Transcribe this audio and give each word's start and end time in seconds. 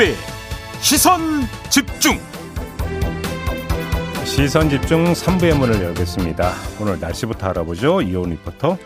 김종배 0.00 0.14
시선 0.80 1.20
집중 1.68 2.18
시선 4.24 4.70
집중 4.70 5.12
3부의 5.12 5.54
문을 5.58 5.82
열겠습니다. 5.82 6.54
오늘 6.80 6.98
날씨부터 6.98 7.48
알아보죠. 7.48 8.00
이온 8.00 8.30
리포터. 8.30 8.78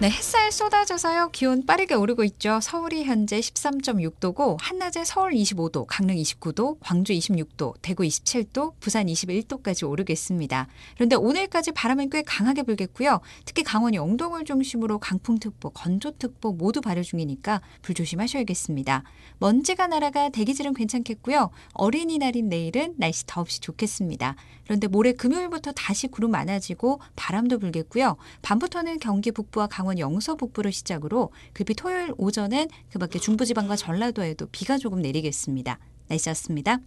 네, 0.00 0.10
햇살 0.10 0.52
쏟아져서요. 0.52 1.30
기온 1.32 1.66
빠르게 1.66 1.96
오르고 1.96 2.22
있죠. 2.22 2.60
서울이 2.62 3.02
현재 3.02 3.40
13.6도고 3.40 4.56
한낮에 4.60 5.02
서울 5.04 5.32
25도, 5.32 5.86
강릉 5.88 6.14
29도, 6.14 6.76
광주 6.78 7.12
26도, 7.12 7.74
대구 7.82 8.04
27도, 8.04 8.74
부산 8.78 9.06
21도까지 9.06 9.90
오르겠습니다. 9.90 10.68
그런데 10.94 11.16
오늘까지 11.16 11.72
바람은 11.72 12.10
꽤 12.10 12.22
강하게 12.22 12.62
불겠고요. 12.62 13.18
특히 13.44 13.64
강원 13.64 13.92
영동을 13.92 14.44
중심으로 14.44 15.00
강풍특보, 15.00 15.70
건조특보 15.70 16.52
모두 16.52 16.80
발효 16.80 17.02
중이니까 17.02 17.60
불 17.82 17.96
조심하셔야겠습니다. 17.96 19.02
먼지가 19.40 19.88
날아가 19.88 20.28
대기질은 20.28 20.74
괜찮겠고요. 20.74 21.50
어린이날인 21.72 22.48
내일은 22.48 22.94
날씨 22.98 23.24
더없이 23.26 23.60
좋겠습니다. 23.60 24.36
그런데 24.62 24.86
모레 24.86 25.14
금요일부터 25.14 25.72
다시 25.72 26.06
구름 26.06 26.30
많아지고 26.32 27.00
바람도 27.16 27.58
불겠고요. 27.58 28.16
밤부터는 28.42 29.00
경기 29.00 29.32
북부와 29.32 29.66
강원 29.66 29.87
강원 29.88 29.98
영서 29.98 30.34
북부를 30.34 30.70
시작으로 30.70 31.32
급히 31.54 31.72
토요일 31.72 32.12
오전엔 32.18 32.68
그 32.92 32.98
밖에 32.98 33.18
중부지방과 33.18 33.76
전라도에도 33.76 34.46
비가 34.52 34.76
조금 34.76 35.00
내리겠습니다. 35.00 35.78
날씨였습니다. 36.08 36.78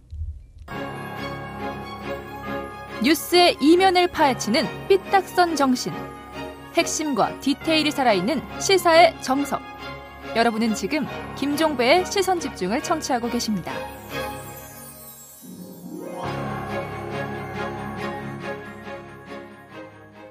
뉴스의 3.02 3.56
이면을 3.60 4.06
파헤치는 4.06 4.86
삐딱선 4.86 5.56
정신. 5.56 5.92
핵심과 6.74 7.40
디테일이 7.40 7.90
살아있는 7.90 8.40
시사의 8.60 9.20
정석. 9.20 9.60
여러분은 10.36 10.76
지금 10.76 11.04
김종배의 11.36 12.06
시선 12.06 12.38
집중을 12.38 12.84
청취하고 12.84 13.28
계십니다. 13.30 13.72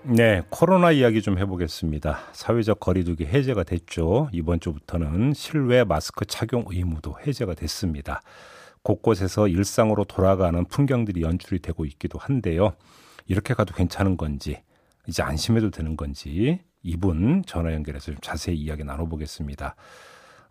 네, 0.03 0.41
코로나 0.49 0.91
이야기 0.91 1.21
좀 1.21 1.37
해보겠습니다. 1.37 2.19
사회적 2.31 2.79
거리두기 2.79 3.25
해제가 3.27 3.63
됐죠. 3.63 4.29
이번 4.31 4.59
주부터는 4.59 5.33
실외 5.35 5.83
마스크 5.83 6.25
착용 6.25 6.65
의무도 6.67 7.17
해제가 7.25 7.53
됐습니다. 7.53 8.21
곳곳에서 8.81 9.47
일상으로 9.47 10.05
돌아가는 10.05 10.65
풍경들이 10.65 11.21
연출이 11.21 11.59
되고 11.59 11.85
있기도 11.85 12.17
한데요. 12.17 12.73
이렇게 13.27 13.53
가도 13.53 13.75
괜찮은 13.75 14.17
건지, 14.17 14.63
이제 15.07 15.21
안심해도 15.21 15.69
되는 15.69 15.95
건지, 15.95 16.59
이분 16.81 17.43
전화 17.45 17.71
연결해서 17.71 18.07
좀 18.07 18.15
자세히 18.21 18.57
이야기 18.57 18.83
나눠보겠습니다. 18.83 19.75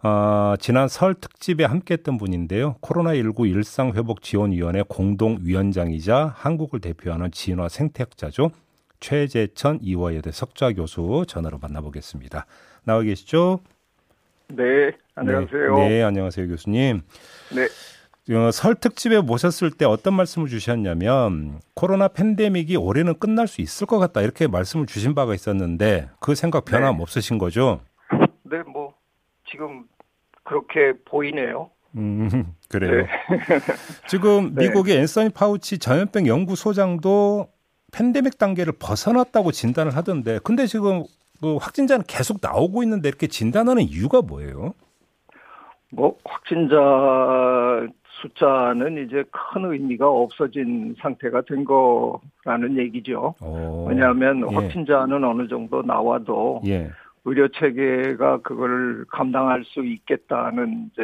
어, 0.05 0.55
지난 0.61 0.87
설 0.87 1.15
특집에 1.15 1.65
함께했던 1.65 2.19
분인데요. 2.19 2.77
코로나19 2.83 3.51
일상회복지원위원회 3.51 4.85
공동위원장이자 4.89 6.35
한국을 6.37 6.81
대표하는 6.81 7.33
진화 7.33 7.69
생태학자죠. 7.69 8.53
최재천 9.01 9.81
이화여대 9.83 10.31
석좌 10.31 10.73
교수 10.73 11.25
전화로 11.27 11.59
만나보겠습니다. 11.59 12.47
나와 12.85 13.03
계시죠? 13.03 13.61
네, 14.49 14.93
안녕하세요. 15.15 15.77
네, 15.77 15.89
네 15.89 16.03
안녕하세요, 16.03 16.49
교수님. 16.49 17.03
네. 17.55 17.69
어, 18.35 18.51
설 18.53 18.75
특집에 18.75 19.21
모셨을 19.21 19.71
때 19.71 19.85
어떤 19.85 20.15
말씀을 20.15 20.49
주셨냐면 20.49 21.61
코로나 21.75 22.07
팬데믹이 22.09 22.77
올해는 22.77 23.19
끝날 23.19 23.49
수 23.49 23.61
있을 23.61 23.87
것 23.87 23.99
같다 23.99 24.21
이렇게 24.21 24.47
말씀을 24.47 24.87
주신 24.87 25.15
바가 25.15 25.35
있었는데 25.35 26.11
그 26.21 26.35
생각 26.35 26.65
변함 26.65 26.97
네. 26.97 27.03
없으신 27.03 27.39
거죠? 27.39 27.81
네, 28.43 28.63
뭐 28.73 28.95
지금 29.51 29.85
그렇게 30.45 30.93
보이네요. 31.05 31.71
음, 31.97 32.55
그래요. 32.69 33.03
네. 33.03 33.09
지금 34.07 34.55
네. 34.55 34.69
미국의 34.69 34.99
앤서니 34.99 35.31
파우치 35.31 35.79
전염병 35.79 36.27
연구소장도 36.27 37.49
팬데믹 37.93 38.39
단계를 38.39 38.73
벗어났다고 38.79 39.53
진단을 39.53 39.97
하던데 39.97 40.39
근데 40.45 40.67
지금 40.67 41.05
그 41.41 41.57
확진자는 41.57 42.05
계속 42.07 42.39
나오고 42.43 42.83
있는데 42.83 43.09
이렇게 43.09 43.27
진단하는 43.27 43.83
이유가 43.83 44.21
뭐예요? 44.23 44.75
뭐 45.93 46.17
확진자 46.25 46.77
숫자는 48.21 49.07
이제 49.07 49.25
큰 49.31 49.73
의미가 49.73 50.09
없어진 50.09 50.95
상태가 51.01 51.41
된 51.43 51.65
거라는 51.65 52.79
얘기죠. 52.79 53.35
오, 53.41 53.87
왜냐하면 53.89 54.47
예. 54.51 54.55
확진자는 54.55 55.25
어느 55.25 55.49
정도 55.49 55.83
나와도 55.83 56.63
예. 56.67 56.91
의료 57.25 57.49
체계가 57.49 58.39
그걸 58.43 59.05
감당할 59.09 59.65
수 59.65 59.85
있겠다는 59.85 60.91
이제 60.93 61.03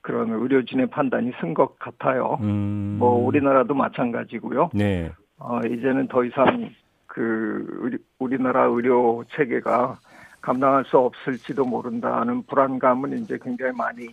그런 0.00 0.30
의료진의 0.30 0.88
판단이 0.88 1.32
쓴 1.40 1.54
것 1.54 1.78
같아요. 1.78 2.38
음. 2.40 2.96
뭐 2.98 3.24
우리나라도 3.24 3.74
마찬가지고요. 3.74 4.70
네. 4.74 5.12
어, 5.44 5.60
이제는 5.60 6.08
더 6.08 6.24
이상 6.24 6.70
그 7.06 7.78
우리, 7.80 7.98
우리나라 8.18 8.64
의료 8.64 9.24
체계가 9.34 9.98
감당할 10.40 10.84
수 10.84 10.98
없을지도 10.98 11.64
모른다는 11.64 12.42
불안감은 12.44 13.18
이제 13.18 13.38
굉장히 13.42 13.72
많이 13.76 14.08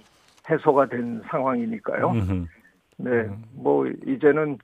해소가 0.50 0.88
된 0.88 1.22
상황이니까요. 1.28 2.12
네, 2.98 3.12
음. 3.12 3.44
뭐 3.54 3.88
이제는 3.88 4.58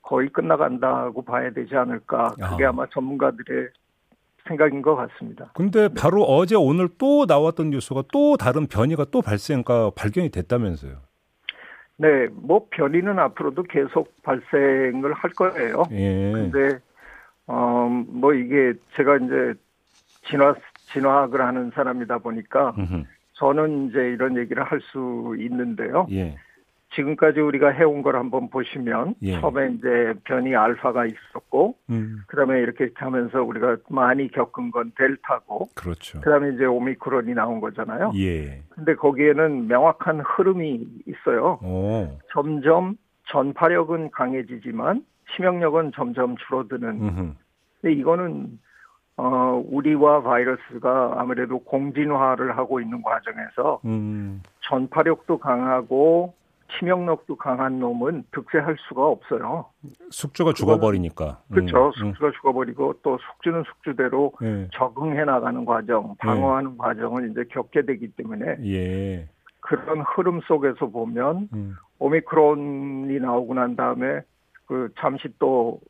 거의 0.00 0.28
끝나간다고 0.28 1.22
봐야 1.22 1.50
되지 1.50 1.76
않을까. 1.76 2.34
그게 2.50 2.64
아. 2.64 2.72
마 2.72 2.86
전문가들의 2.86 3.68
생각인 4.48 4.82
것 4.82 4.96
같습니다. 4.96 5.50
근데 5.54 5.88
바로 5.88 6.22
어제 6.22 6.56
오늘 6.56 6.88
또 6.98 7.26
나왔던 7.26 7.70
뉴스가 7.70 8.04
또 8.12 8.36
다른 8.36 8.66
변이가 8.66 9.06
또 9.10 9.22
발생가 9.22 9.90
발견이 9.94 10.30
됐다면서요? 10.30 10.96
네, 11.96 12.28
뭐 12.32 12.66
변이는 12.70 13.18
앞으로도 13.18 13.64
계속 13.64 14.12
발생을 14.22 15.12
할 15.12 15.30
거예요. 15.30 15.84
예. 15.92 16.32
근데 16.32 16.78
어뭐 17.46 18.34
이게 18.34 18.74
제가 18.96 19.16
이제 19.16 19.54
진화 20.24 20.54
진화학을 20.92 21.40
하는 21.40 21.70
사람이다 21.74 22.18
보니까 22.18 22.74
음흠. 22.78 23.04
저는 23.34 23.88
이제 23.88 23.98
이런 23.98 24.36
얘기를 24.36 24.62
할 24.62 24.80
수 24.80 25.36
있는데요. 25.38 26.06
예. 26.10 26.36
지금까지 26.94 27.40
우리가 27.40 27.70
해온 27.70 28.02
걸 28.02 28.16
한번 28.16 28.50
보시면 28.50 29.14
예. 29.22 29.40
처음에 29.40 29.72
이제 29.72 30.14
변이 30.24 30.54
알파가 30.54 31.06
있었고 31.06 31.76
음. 31.90 32.22
그다음에 32.26 32.60
이렇게 32.60 32.90
하면서 32.94 33.42
우리가 33.42 33.78
많이 33.88 34.30
겪은 34.30 34.70
건 34.70 34.92
델타고 34.96 35.68
그렇죠. 35.74 36.20
그다음에 36.20 36.54
이제 36.54 36.64
오미크론이 36.64 37.34
나온 37.34 37.60
거잖아요. 37.60 38.12
예. 38.16 38.62
근데 38.70 38.94
거기에는 38.94 39.68
명확한 39.68 40.20
흐름이 40.20 40.86
있어요. 41.06 41.58
오. 41.62 42.18
점점 42.32 42.96
전파력은 43.28 44.10
강해지지만 44.10 45.04
치명력은 45.34 45.92
점점 45.94 46.36
줄어드는. 46.36 46.88
음흠. 46.88 47.34
근데 47.80 47.94
이거는 47.94 48.58
어, 49.16 49.62
우리와 49.66 50.22
바이러스가 50.22 51.14
아무래도 51.16 51.58
공진화를 51.60 52.56
하고 52.56 52.80
있는 52.80 53.02
과정에서 53.02 53.80
음. 53.84 54.42
전파력도 54.62 55.38
강하고 55.38 56.34
치명력도 56.78 57.36
강한 57.36 57.78
놈은 57.78 58.24
득세할 58.32 58.76
수가 58.88 59.06
없어요. 59.06 59.66
숙주가 60.10 60.52
죽어버리니까. 60.52 61.40
음, 61.50 61.54
그렇죠. 61.54 61.86
음. 61.86 61.92
숙주가 61.92 62.28
음. 62.28 62.32
죽어버리고 62.36 62.94
또 63.02 63.18
숙주는 63.18 63.62
숙주대로 63.64 64.32
예. 64.42 64.68
적응해 64.74 65.24
나가는 65.24 65.64
과정, 65.64 66.16
방어하는 66.18 66.72
예. 66.72 66.76
과정을 66.78 67.30
이제 67.30 67.44
겪게 67.50 67.82
되기 67.82 68.08
때문에 68.08 68.56
예. 68.64 69.28
그런 69.60 70.00
흐름 70.00 70.40
속에서 70.42 70.86
보면 70.86 71.48
음. 71.52 71.76
오미크론이 71.98 73.18
나오고 73.20 73.54
난 73.54 73.76
다음에 73.76 74.22
그 74.66 74.88
잠시 74.98 75.28
또 75.38 75.80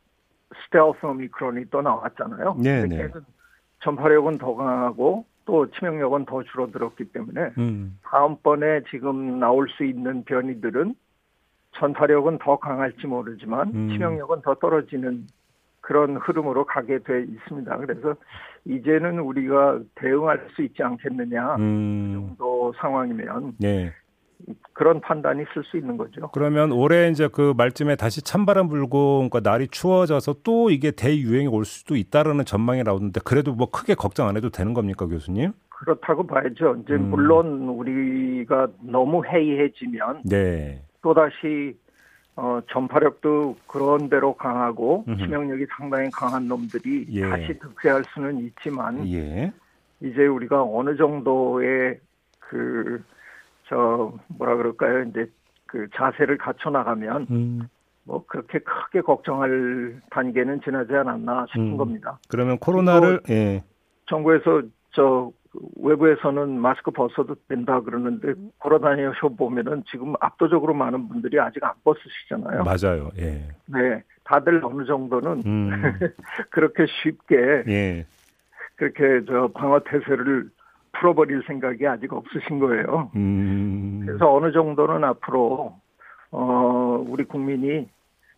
스텔스 0.65 1.05
오미크론이 1.05 1.65
또 1.71 1.81
나왔잖아요. 1.81 2.57
네, 2.59 2.85
네. 2.85 3.09
전파력은 3.81 4.37
더 4.37 4.55
강하고 4.55 5.25
또 5.45 5.69
치명력은 5.71 6.25
더 6.25 6.43
줄어들었기 6.43 7.05
때문에 7.05 7.51
음. 7.57 7.99
다음번에 8.03 8.81
지금 8.89 9.39
나올 9.39 9.67
수 9.69 9.83
있는 9.83 10.23
변이들은 10.23 10.95
전파력은 11.73 12.39
더 12.39 12.57
강할지 12.57 13.07
모르지만 13.07 13.71
음. 13.73 13.89
치명력은 13.89 14.41
더 14.41 14.55
떨어지는 14.55 15.27
그런 15.81 16.15
흐름으로 16.15 16.65
가게 16.65 16.99
돼 16.99 17.23
있습니다. 17.23 17.77
그래서 17.77 18.15
이제는 18.65 19.19
우리가 19.19 19.81
대응할 19.95 20.47
수 20.55 20.61
있지 20.61 20.81
않겠느냐 20.81 21.55
음. 21.57 22.07
그 22.07 22.27
정도 22.27 22.73
상황이면 22.77 23.55
네. 23.59 23.91
그런 24.73 25.01
판단이 25.01 25.43
쓸수 25.53 25.77
있는 25.77 25.97
거죠. 25.97 26.29
그러면 26.33 26.71
올해 26.71 27.09
이제 27.09 27.27
그 27.31 27.53
말쯤에 27.55 27.95
다시 27.95 28.21
찬바람 28.21 28.67
불고 28.67 29.27
그러니까 29.29 29.39
날이 29.39 29.67
추워져서 29.67 30.37
또 30.43 30.69
이게 30.69 30.91
대유행이 30.91 31.47
올 31.47 31.65
수도 31.65 31.95
있다라는 31.95 32.45
전망이 32.45 32.83
나오는데 32.83 33.21
그래도 33.23 33.53
뭐 33.53 33.69
크게 33.69 33.95
걱정 33.95 34.27
안 34.27 34.37
해도 34.37 34.49
되는 34.49 34.73
겁니까, 34.73 35.05
교수님? 35.05 35.53
그렇다고 35.69 36.25
봐야죠. 36.25 36.77
이제 36.83 36.93
음. 36.93 37.09
물론 37.09 37.67
우리가 37.67 38.67
너무 38.81 39.25
해이해지면 39.25 40.21
네. 40.25 40.81
또 41.01 41.13
다시 41.13 41.77
어, 42.35 42.61
전파력도 42.71 43.57
그런 43.67 44.09
대로 44.09 44.33
강하고 44.35 45.05
음흠. 45.07 45.17
치명력이 45.19 45.67
상당히 45.77 46.09
강한 46.09 46.47
놈들이 46.47 47.05
예. 47.11 47.21
다시 47.21 47.59
득세할 47.59 48.03
수는 48.13 48.39
있지만 48.39 49.07
예. 49.11 49.51
이제 50.01 50.25
우리가 50.25 50.63
어느 50.63 50.95
정도의 50.95 51.99
그 52.39 53.03
저 53.67 54.13
뭐라 54.27 54.55
그럴까요? 54.55 55.03
이제 55.03 55.29
그 55.65 55.87
자세를 55.95 56.37
갖춰 56.37 56.69
나가면 56.69 57.27
음. 57.31 57.69
뭐 58.03 58.25
그렇게 58.27 58.59
크게 58.59 59.01
걱정할 59.01 60.01
단계는 60.11 60.61
지나지 60.61 60.93
않았나 60.93 61.45
싶은 61.49 61.73
음. 61.73 61.77
겁니다. 61.77 62.19
그러면 62.27 62.57
코로나를 62.57 63.21
예. 63.29 63.63
정부에서 64.07 64.61
저 64.91 65.31
외부에서는 65.77 66.59
마스크 66.59 66.91
벗어도 66.91 67.35
된다 67.47 67.79
그러는데 67.79 68.33
걸어다니셔 68.59 69.29
보면은 69.37 69.83
지금 69.89 70.13
압도적으로 70.19 70.73
많은 70.73 71.07
분들이 71.07 71.39
아직 71.39 71.63
안 71.63 71.71
벗으시잖아요. 71.83 72.63
맞아요. 72.63 73.09
예. 73.19 73.47
네, 73.67 74.03
다들 74.23 74.63
어느 74.63 74.85
정도는 74.85 75.43
음. 75.45 75.69
그렇게 76.49 76.85
쉽게 76.87 77.63
예. 77.67 78.05
그렇게 78.75 79.25
저 79.27 79.49
방어 79.53 79.79
태세를 79.79 80.49
풀어버릴 81.03 81.43
생각이 81.45 81.85
아직 81.85 82.13
없으신 82.13 82.59
거예요. 82.59 83.11
음. 83.15 84.03
그래서 84.05 84.33
어느 84.33 84.53
정도는 84.53 85.03
앞으로 85.03 85.75
어 86.31 87.05
우리 87.07 87.25
국민이 87.25 87.89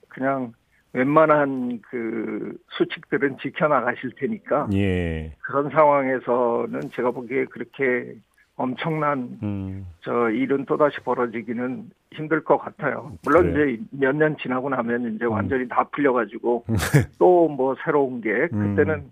그냥 0.10 0.54
웬만한 0.94 1.80
그 1.90 2.58
수칙들은 2.70 3.38
지켜나가실 3.38 4.14
테니까 4.18 4.70
예. 4.74 5.34
그런 5.42 5.70
상황에서는 5.70 6.90
제가 6.96 7.12
보기에 7.12 7.46
그렇게 7.46 8.16
엄청난 8.56 9.38
음. 9.44 9.86
저 10.02 10.30
일은 10.30 10.66
또 10.66 10.78
다시 10.78 10.98
벌어지기는 11.02 11.90
힘들 12.14 12.44
것 12.44 12.58
같아요. 12.58 13.12
물론 13.26 13.54
그래. 13.54 13.74
이제 13.74 13.84
몇 13.92 14.16
년 14.16 14.38
지나고 14.38 14.70
나면 14.70 15.16
이제 15.16 15.26
음. 15.26 15.32
완전히 15.32 15.68
다 15.68 15.84
풀려가지고 15.92 16.66
또 17.20 17.48
뭐 17.50 17.76
새로운 17.84 18.22
게 18.22 18.32
음. 18.54 18.76
그때는 18.76 18.94
음. 18.96 19.12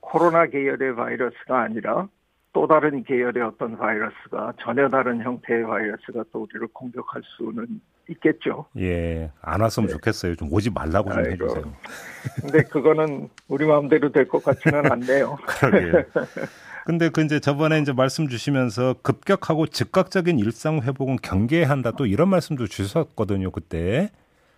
코로나 0.00 0.46
계열의 0.46 0.96
바이러스가 0.96 1.60
아니라 1.60 2.08
또 2.52 2.66
다른 2.66 3.04
계열의 3.04 3.42
어떤 3.44 3.76
바이러스가 3.78 4.52
전혀 4.60 4.88
다른 4.88 5.22
형태의 5.22 5.64
바이러스가 5.64 6.24
또 6.32 6.42
우리를 6.42 6.66
공격할 6.72 7.22
수는 7.36 7.80
있겠죠. 8.08 8.66
예, 8.76 9.30
안 9.40 9.60
왔으면 9.60 9.86
네. 9.86 9.92
좋겠어요. 9.92 10.34
좀 10.34 10.52
오지 10.52 10.70
말라고 10.70 11.10
좀 11.10 11.18
아이고. 11.20 11.30
해주세요. 11.44 11.64
근데 12.42 12.62
그거는 12.64 13.28
우리 13.48 13.64
마음대로 13.66 14.10
될 14.10 14.26
것 14.28 14.42
같지는 14.42 14.90
않네요. 14.90 15.36
그러게요. 15.46 16.04
근데 16.86 17.08
그 17.08 17.22
이제 17.22 17.38
저번에 17.38 17.78
이제 17.78 17.92
말씀 17.92 18.26
주시면서 18.26 18.94
급격하고 19.02 19.66
즉각적인 19.68 20.40
일상 20.40 20.80
회복은 20.80 21.16
경계해야 21.22 21.68
한다 21.68 21.92
또 21.92 22.04
이런 22.06 22.28
말씀도 22.30 22.66
주셨거든요 22.66 23.52
그때. 23.52 24.10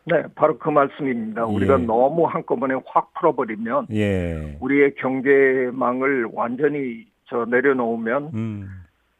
네, 0.04 0.22
바로 0.34 0.58
그 0.58 0.70
말씀입니다. 0.70 1.42
예. 1.42 1.44
우리가 1.54 1.76
너무 1.76 2.24
한꺼번에 2.26 2.74
확 2.86 3.12
풀어버리면 3.14 3.88
예. 3.92 4.56
우리의 4.60 4.94
경계망을 4.94 6.28
완전히 6.32 7.06
저 7.26 7.44
내려놓으면 7.44 8.30
음. 8.34 8.70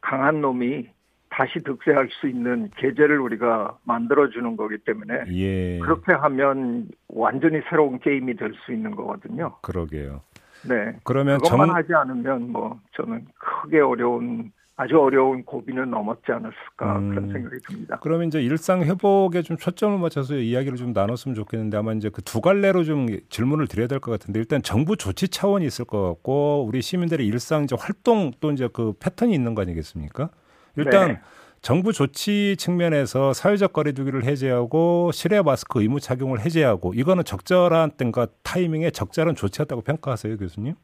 강한 0.01 0.41
놈이 0.41 0.89
다시 1.31 1.61
득세할 1.61 2.09
수 2.11 2.29
있는 2.29 2.71
계제를 2.77 3.19
우리가 3.19 3.79
만들어주는 3.85 4.57
거기 4.57 4.77
때문에 4.79 5.25
예. 5.29 5.79
그렇게 5.79 6.13
하면 6.13 6.89
완전히 7.09 7.61
새로운 7.71 7.99
게임이 8.01 8.37
될 8.37 8.53
수 8.67 8.73
있는 8.73 8.95
거거든요. 8.95 9.57
그러게요. 9.63 10.21
네. 10.69 10.97
그러면 11.05 11.39
그것만 11.39 11.69
정... 11.69 11.77
하지 11.77 11.95
않으면 11.95 12.53
뭐 12.53 12.79
저는 12.93 13.27
크게 13.39 13.81
어려운 13.81 14.53
아주 14.77 14.99
어려운 14.99 15.45
고비는 15.45 15.91
넘었지 15.91 16.33
않았을까 16.33 16.99
음, 16.99 17.11
그런 17.11 17.29
생각이 17.33 17.57
듭니다. 17.69 17.99
그러면 18.03 18.29
이제 18.29 18.43
일상 18.43 18.83
회복에 18.83 19.43
좀 19.43 19.57
초점을 19.59 19.99
맞춰서 19.99 20.35
이야기를 20.37 20.79
좀 20.79 20.93
나눴으면 20.93 21.35
좋겠는데 21.35 21.77
아마 21.77 21.93
이제 21.93 22.09
그 22.09 22.23
두 22.23 22.41
갈래로 22.41 22.85
좀 22.85 23.07
질문을 23.29 23.67
드려야 23.69 23.87
될 23.87 24.01
것 24.01 24.11
같은데 24.11 24.41
일단 24.41 24.63
정부 24.63 24.97
조치 24.97 25.29
차원이 25.29 25.67
있을 25.67 25.85
것 25.85 26.03
같고 26.09 26.65
우리 26.67 26.81
시민들의 26.81 27.27
일상 27.27 27.65
이제 27.65 27.77
활동 27.79 28.33
또 28.41 28.51
이제 28.51 28.69
그 28.73 28.95
패턴이 28.99 29.35
있는 29.35 29.55
거 29.55 29.63
아니겠습니까? 29.63 30.31
일단 30.77 31.09
네. 31.09 31.21
정부 31.61 31.93
조치 31.93 32.57
측면에서 32.59 33.33
사회적 33.35 33.73
거리두기를 33.75 34.25
해제하고 34.25 35.13
실외 35.13 35.43
마스크 35.43 35.81
의무 35.81 36.01
착용을 36.01 36.41
해제하고 36.41 36.95
이거는 36.95 37.23
적절한 37.25 37.93
때과 37.93 38.27
타이밍에 38.43 38.91
적절한 38.91 39.37
조치였다고 39.37 39.83
평가하세요, 39.83 40.39
교수님? 40.39 40.75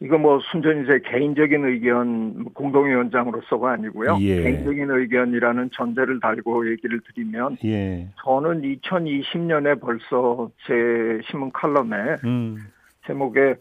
이거 0.00 0.18
뭐 0.18 0.38
순전히 0.50 0.86
제 0.86 0.98
개인적인 0.98 1.64
의견 1.64 2.44
공동위원장으로서가 2.52 3.72
아니고요. 3.72 4.18
예. 4.20 4.42
개인적인 4.42 4.90
의견이라는 4.90 5.70
전제를 5.72 6.20
달고 6.20 6.70
얘기를 6.70 7.00
드리면 7.00 7.56
예. 7.64 8.06
저는 8.22 8.60
2020년에 8.60 9.80
벌써 9.80 10.50
제 10.66 11.20
신문 11.30 11.50
칼럼에 11.52 12.16
음. 12.24 12.58
제목에 13.06 13.54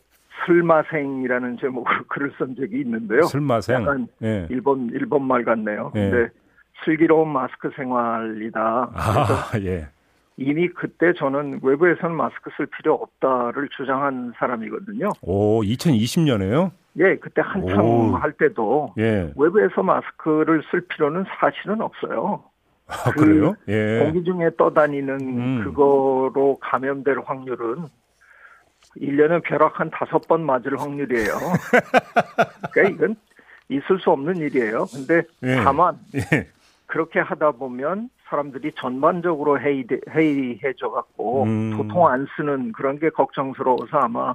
슬마생이라는 0.46 1.58
제목으로 1.58 2.04
글을 2.10 2.34
쓴 2.38 2.56
적이 2.56 2.82
있는데요. 2.82 3.24
슬마생. 3.24 3.82
약간 3.82 4.08
예. 4.22 4.46
일본 4.50 4.90
일본 4.94 5.26
말 5.26 5.46
같네요. 5.46 5.94
예. 5.96 6.10
근데 6.10 6.30
슬기로운 6.84 7.30
마스크 7.30 7.72
생활이다. 7.78 8.92
아, 8.94 9.52
예. 9.64 9.88
이미 10.38 10.68
그때 10.70 11.14
저는 11.14 11.62
외부에서는 11.64 12.16
마스크 12.16 12.50
쓸 12.58 12.66
필요 12.66 12.96
없다를 12.96 13.70
주장한 13.70 14.34
사람이거든요. 14.38 15.12
오, 15.22 15.62
2020년에요? 15.62 16.72
예, 16.98 17.16
그때 17.18 17.42
한창 17.42 17.86
오. 17.86 18.16
할 18.16 18.34
때도 18.34 18.94
예. 18.98 19.32
외부에서 19.36 19.84
마스크를 19.84 20.64
쓸 20.72 20.82
필요는 20.82 21.26
사실은 21.40 21.82
없어요. 21.82 22.44
아, 22.88 23.12
그 23.12 23.22
그래요? 23.22 23.56
예. 23.68 24.00
공기 24.00 24.24
중에 24.24 24.52
떠다니는 24.58 25.20
음. 25.20 25.64
그거로 25.64 26.58
감염될 26.62 27.20
확률은 27.26 27.86
1년에 28.98 29.44
벼락 29.44 29.80
한 29.80 29.90
다섯 29.90 30.26
번 30.28 30.46
맞을 30.46 30.80
확률이에요. 30.80 31.28
그러니까 32.72 32.96
이건 32.96 33.16
있을 33.70 34.00
수 34.00 34.12
없는 34.12 34.38
일이에요. 34.38 34.86
근데 34.94 35.24
예. 35.44 35.56
다만 35.56 35.98
예. 36.16 36.48
그렇게 36.86 37.20
하다 37.20 37.52
보면 37.52 38.10
사람들이 38.30 38.72
전반적으로 38.76 39.60
회의, 39.60 39.86
회의해져 40.10 40.90
갖고 40.90 41.44
음. 41.44 41.78
도통 41.78 42.08
안 42.08 42.28
쓰는 42.36 42.72
그런 42.72 43.00
게 43.00 43.10
걱정스러워서 43.10 43.98
아마 43.98 44.34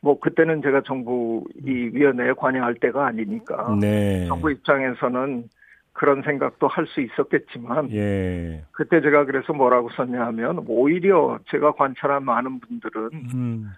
뭐 0.00 0.18
그때는 0.18 0.62
제가 0.62 0.82
정부 0.84 1.44
이 1.64 1.70
위원회에 1.70 2.32
관여할 2.32 2.74
때가 2.74 3.06
아니니까 3.06 3.76
네. 3.80 4.26
정부 4.26 4.50
입장에서는 4.50 5.44
그런 5.92 6.22
생각도 6.22 6.66
할 6.68 6.86
수 6.86 7.00
있었겠지만 7.00 7.92
예. 7.92 8.64
그때 8.72 9.00
제가 9.00 9.24
그래서 9.24 9.52
뭐라고 9.52 9.90
썼냐 9.90 10.26
하면 10.26 10.64
오히려 10.66 11.38
제가 11.50 11.72
관찰한 11.72 12.24
많은 12.24 12.60
분들은 12.60 13.10
음. 13.34 13.70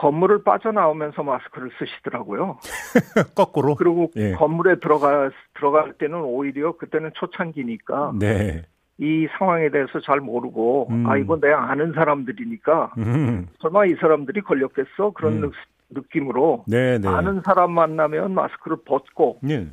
건물을 0.00 0.44
빠져나오면서 0.44 1.22
마스크를 1.22 1.70
쓰시더라고요. 1.78 2.58
거꾸로. 3.36 3.74
그리고 3.74 4.10
예. 4.16 4.32
건물에 4.32 4.76
들어가 4.76 5.30
들어갈 5.54 5.92
때는 5.92 6.22
오히려 6.22 6.72
그때는 6.72 7.10
초창기니까 7.14 8.14
네. 8.18 8.62
이 8.96 9.28
상황에 9.38 9.68
대해서 9.68 10.00
잘 10.00 10.20
모르고 10.20 10.88
음. 10.90 11.06
아 11.06 11.18
이거 11.18 11.38
내가 11.38 11.70
아는 11.70 11.92
사람들이니까 11.92 12.94
음. 12.96 13.46
설마 13.60 13.86
이 13.86 13.94
사람들이 14.00 14.40
걸렸겠어 14.40 15.10
그런 15.14 15.44
음. 15.44 15.50
느낌으로 15.90 16.64
네, 16.66 16.98
네. 16.98 17.08
아는 17.08 17.42
사람 17.44 17.72
만나면 17.72 18.32
마스크를 18.32 18.78
벗고 18.86 19.38
네. 19.42 19.66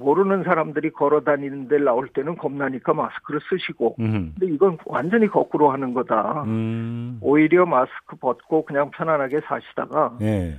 모르는 0.00 0.44
사람들이 0.44 0.90
걸어 0.90 1.20
다니는 1.20 1.68
데 1.68 1.78
나올 1.78 2.08
때는 2.08 2.36
겁나니까 2.36 2.94
마스크를 2.94 3.40
쓰시고 3.48 3.96
음. 4.00 4.34
근데 4.38 4.52
이건 4.52 4.78
완전히 4.86 5.28
거꾸로 5.28 5.70
하는 5.70 5.94
거다. 5.94 6.44
음. 6.46 7.18
오히려 7.20 7.66
마스크 7.66 8.16
벗고 8.16 8.64
그냥 8.64 8.90
편안하게 8.90 9.40
사시다가 9.40 10.16
네. 10.18 10.58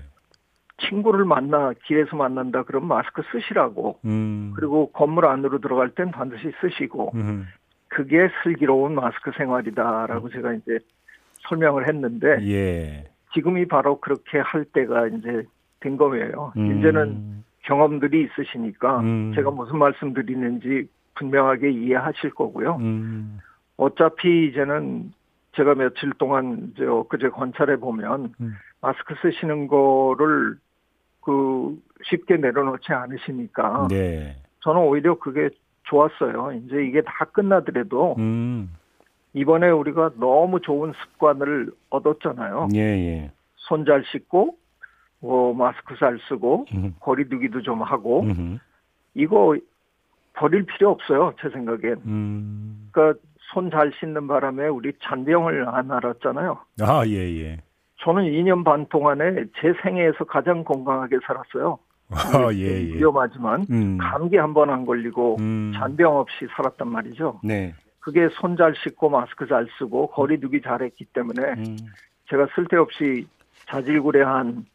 친구를 0.88 1.26
만나 1.26 1.74
길에서 1.86 2.16
만난다 2.16 2.64
그러면 2.64 2.88
마스크 2.90 3.22
쓰시라고 3.32 4.00
음. 4.06 4.54
그리고 4.56 4.92
건물 4.92 5.26
안으로 5.26 5.60
들어갈 5.60 5.90
땐 5.90 6.12
반드시 6.12 6.52
쓰시고 6.62 7.12
음. 7.16 7.48
그게 7.88 8.30
슬기로운 8.44 8.96
마스크 8.96 9.32
생활이다라고 9.38 10.28
음. 10.28 10.32
제가 10.32 10.54
이제 10.54 10.80
설명을 11.50 11.88
했는데 11.88 12.38
예. 12.48 13.12
지금이 13.34 13.68
바로 13.68 14.00
그렇게 14.00 14.40
할 14.40 14.66
때가 14.66 15.08
이제 15.08 15.44
된 15.80 15.98
거예요. 15.98 16.54
음. 16.58 16.78
이제는 16.78 17.44
경험들이 17.72 18.28
있으시니까 18.28 19.00
음. 19.00 19.32
제가 19.34 19.50
무슨 19.50 19.78
말씀 19.78 20.13
드리는지 20.13 20.90
분명하게 21.16 21.72
이해하실 21.72 22.32
거고요. 22.32 22.75
음. 22.82 23.40
어차피 23.78 24.48
이제는 24.48 25.13
제가 25.54 25.75
며칠 25.75 26.12
동안 26.18 26.72
이제 26.74 26.86
엊그제 26.86 27.30
관찰해 27.30 27.78
보면 27.78 28.34
음. 28.42 28.54
마스크 28.82 29.16
쓰시는 29.22 29.68
거를 29.68 30.58
그 31.22 31.78
쉽게 32.04 32.38
내려놓지 32.38 32.92
않으시니까 32.92 33.88
네. 33.90 34.36
저는 34.60 34.82
오히려 34.82 35.18
그게 35.18 35.50
좋았어요. 35.84 36.51
이제 36.66 36.84
이게 36.86 37.01
다 37.01 37.25
끝나더라도 37.25 38.16
음. 38.18 38.70
이번에 39.34 39.70
우리가 39.70 40.12
너무 40.20 40.60
좋은 40.60 40.92
습관을 41.04 41.72
얻었잖아요. 41.90 42.68
예, 42.75 42.80
예. 42.80 43.32
손 43.56 43.86
잘 43.86 44.04
씻고 44.12 44.58
뭐 45.22 45.54
마스크 45.54 45.96
잘 45.98 46.20
쓰고 46.28 46.66
음. 46.74 46.96
거리두기도 47.00 47.62
좀 47.62 47.82
하고 47.82 48.22
음. 48.24 48.60
이거 49.13 49.56
버릴 50.34 50.66
필요 50.66 50.90
없어요 50.92 51.34
제 51.42 51.50
생각엔. 51.50 52.01
음. 52.06 52.90
그러니까 52.92 53.20
손 53.54 53.70
잘 53.70 53.92
씻는 54.00 54.28
바람에 54.28 54.68
우리 54.68 54.94
잔병을 55.01 55.68
안 55.68 55.92
알았잖아요. 55.92 56.58
아예 56.82 57.18
예. 57.42 57.58
저는 57.98 58.24
2년 58.24 58.63
반 58.63 58.86
동안에 58.88 59.46
제 59.60 59.74
생애에서 59.84 60.24
가장 60.24 60.63
건강하게 60.63 61.18
살았어요. 61.25 61.78
아, 62.10 62.50
예, 62.54 62.60
예. 62.90 62.94
위험하지만 62.96 63.66
음. 63.70 63.98
감기 63.98 64.38
한 64.38 64.54
번 64.54 64.70
안 64.70 64.86
걸리고 64.86 65.38
음. 65.40 65.72
잔병 65.75 66.18
없이 66.18 66.48
살았단 66.56 66.88
말이죠. 66.88 67.40
네. 67.44 67.74
그게 68.00 68.28
손 68.40 68.56
잘 68.58 68.74
씻고 68.84 69.10
마스크 69.10 69.46
잘 69.48 69.68
쓰고 69.78 70.08
거리두기 70.08 70.62
잘했기 70.62 71.06
때문에 71.13 71.42
음. 71.58 71.78
제가 72.30 72.48
쓸데없이 72.56 73.28
자질구레한 73.68 74.66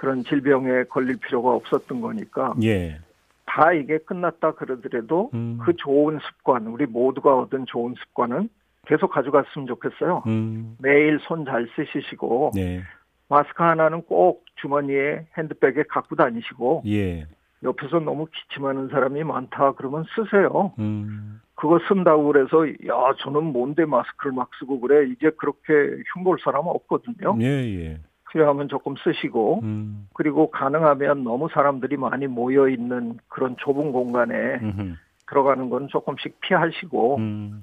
그런 0.00 0.24
질병에 0.24 0.84
걸릴 0.84 1.18
필요가 1.18 1.50
없었던 1.50 2.00
거니까 2.00 2.54
예. 2.62 2.98
다 3.44 3.74
이게 3.74 3.98
끝났다 3.98 4.52
그러더라도 4.52 5.30
음. 5.34 5.58
그 5.62 5.76
좋은 5.76 6.18
습관 6.22 6.66
우리 6.68 6.86
모두가 6.86 7.36
얻은 7.40 7.66
좋은 7.66 7.94
습관은 7.98 8.48
계속 8.86 9.10
가져갔으면 9.10 9.66
좋겠어요. 9.66 10.22
음. 10.26 10.78
매일 10.78 11.18
손잘 11.20 11.68
쓰시고 11.76 12.52
네. 12.54 12.80
마스크 13.28 13.62
하나는 13.62 14.00
꼭 14.02 14.46
주머니에 14.62 15.26
핸드백에 15.36 15.84
갖고 15.90 16.16
다니시고 16.16 16.84
예. 16.86 17.26
옆에서 17.62 18.00
너무 18.00 18.26
기침하는 18.32 18.88
사람이 18.88 19.22
많다 19.22 19.72
그러면 19.72 20.04
쓰세요. 20.14 20.72
음. 20.78 21.42
그거 21.56 21.78
쓴다고 21.88 22.24
그래서 22.32 22.66
야 22.66 23.12
저는 23.18 23.52
뭔데 23.52 23.84
마스크를 23.84 24.32
막 24.32 24.48
쓰고 24.58 24.80
그래 24.80 25.10
이제 25.12 25.28
그렇게 25.36 26.02
흉볼 26.14 26.38
사람 26.42 26.64
은 26.64 26.70
없거든요. 26.70 27.36
예, 27.42 27.44
예. 27.44 28.00
필요하면 28.32 28.68
조금 28.68 28.94
쓰시고 29.02 29.60
음. 29.62 30.08
그리고 30.14 30.50
가능하면 30.50 31.24
너무 31.24 31.48
사람들이 31.52 31.96
많이 31.96 32.26
모여 32.26 32.68
있는 32.68 33.18
그런 33.28 33.56
좁은 33.58 33.92
공간에 33.92 34.34
음흠. 34.62 34.94
들어가는 35.28 35.70
건 35.70 35.88
조금씩 35.88 36.40
피하시고 36.40 37.16
음. 37.16 37.62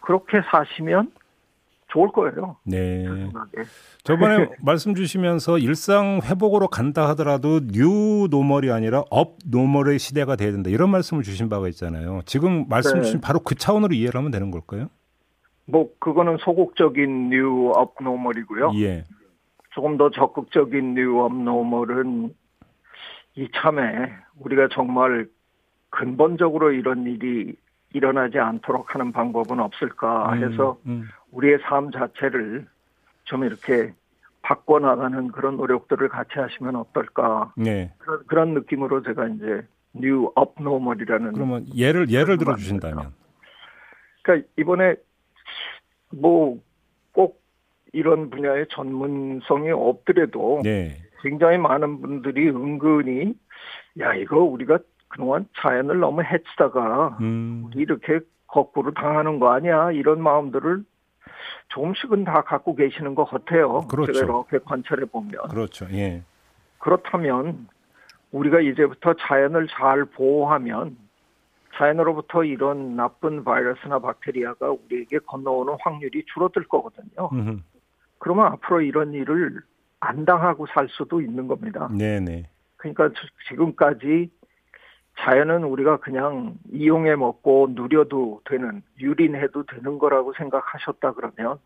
그렇게 0.00 0.40
사시면 0.50 1.12
좋을 1.88 2.08
거예요. 2.08 2.56
네. 2.64 3.04
저번에 4.02 4.48
말씀 4.60 4.94
주시면서 4.96 5.58
일상 5.58 6.20
회복으로 6.24 6.66
간다 6.66 7.08
하더라도 7.10 7.60
new 7.60 8.26
normal이 8.30 8.70
아니라 8.72 9.04
up 9.10 9.36
normal의 9.48 10.00
시대가 10.00 10.34
돼야 10.34 10.50
된다. 10.50 10.70
이런 10.70 10.90
말씀을 10.90 11.22
주신 11.22 11.48
바가 11.48 11.68
있잖아요. 11.68 12.22
지금 12.26 12.66
말씀 12.68 12.96
네. 12.96 13.02
주신 13.02 13.20
바로 13.20 13.38
그 13.38 13.54
차원으로 13.54 13.94
이해를 13.94 14.18
하면 14.18 14.32
되는 14.32 14.50
걸까요? 14.50 14.88
뭐 15.66 15.88
그거는 16.00 16.38
소극적인 16.38 17.30
new 17.30 17.70
up 17.76 17.94
normal이고요. 18.02 18.72
예. 18.76 19.04
조금 19.74 19.96
더 19.96 20.10
적극적인 20.10 20.94
new 20.94 21.18
up 21.18 21.34
normal은 21.34 22.32
이참에 23.34 24.12
우리가 24.38 24.68
정말 24.72 25.26
근본적으로 25.90 26.70
이런 26.70 27.04
일이 27.06 27.56
일어나지 27.92 28.38
않도록 28.38 28.94
하는 28.94 29.10
방법은 29.12 29.58
없을까 29.60 30.32
음, 30.32 30.44
해서 30.44 30.78
음, 30.86 30.90
음. 30.90 31.08
우리의 31.32 31.58
삶 31.62 31.90
자체를 31.90 32.66
좀 33.24 33.44
이렇게 33.44 33.92
바꿔나가는 34.42 35.28
그런 35.28 35.56
노력들을 35.56 36.08
같이 36.08 36.38
하시면 36.38 36.76
어떨까. 36.76 37.52
네. 37.56 37.92
그런, 37.98 38.26
그런 38.26 38.54
느낌으로 38.54 39.02
제가 39.02 39.26
이제 39.28 39.66
new 39.92 40.30
up 40.34 40.46
normal이라는. 40.46 41.32
그러면 41.32 41.66
예를, 41.74 42.10
예를 42.10 42.38
들어 42.38 42.54
주신다면. 42.56 43.12
그러니까 44.22 44.48
이번에 44.56 44.96
뭐 46.10 46.58
꼭 47.14 47.40
이런 47.94 48.28
분야의 48.28 48.66
전문성이 48.70 49.70
없더라도 49.70 50.60
네. 50.64 50.96
굉장히 51.22 51.58
많은 51.58 52.00
분들이 52.00 52.48
은근히 52.48 53.34
야, 54.00 54.14
이거 54.14 54.38
우리가 54.38 54.78
그동안 55.08 55.46
자연을 55.60 56.00
너무 56.00 56.22
해치다가 56.22 57.16
음. 57.20 57.70
이렇게 57.74 58.20
거꾸로 58.48 58.92
당하는 58.92 59.38
거 59.38 59.52
아니야 59.52 59.92
이런 59.92 60.20
마음들을 60.20 60.84
조금씩은 61.68 62.24
다 62.24 62.42
갖고 62.42 62.74
계시는 62.74 63.14
것 63.14 63.24
같아요. 63.24 63.82
그렇죠. 63.82 64.12
제가 64.12 64.24
이렇게 64.26 64.58
관찰해 64.58 65.04
보면. 65.06 65.48
그렇죠. 65.50 65.86
예. 65.92 66.22
그렇다면 66.78 67.68
우리가 68.32 68.60
이제부터 68.60 69.14
자연을 69.14 69.68
잘 69.68 70.04
보호하면 70.04 70.96
자연으로부터 71.76 72.44
이런 72.44 72.96
나쁜 72.96 73.44
바이러스나 73.44 74.00
박테리아가 74.00 74.70
우리에게 74.70 75.18
건너오는 75.20 75.76
확률이 75.80 76.24
줄어들 76.32 76.64
거거든요. 76.64 77.30
음흠. 77.32 77.60
그러면 78.24 78.46
앞으로 78.46 78.80
이런 78.80 79.12
일을 79.12 79.60
안 80.00 80.24
당하고 80.24 80.66
살 80.68 80.88
수도 80.88 81.20
있는 81.20 81.46
겁니다. 81.46 81.90
네네. 81.92 82.48
그러니까 82.78 83.10
지금까지 83.50 84.30
자연은 85.18 85.64
우리가 85.64 85.98
그냥 85.98 86.54
이용해 86.72 87.16
먹고 87.16 87.68
누려도 87.72 88.40
되는 88.46 88.82
유린해도 88.98 89.66
되는 89.66 89.98
거라고 89.98 90.32
생각하셨다 90.38 91.12
그러면 91.12 91.58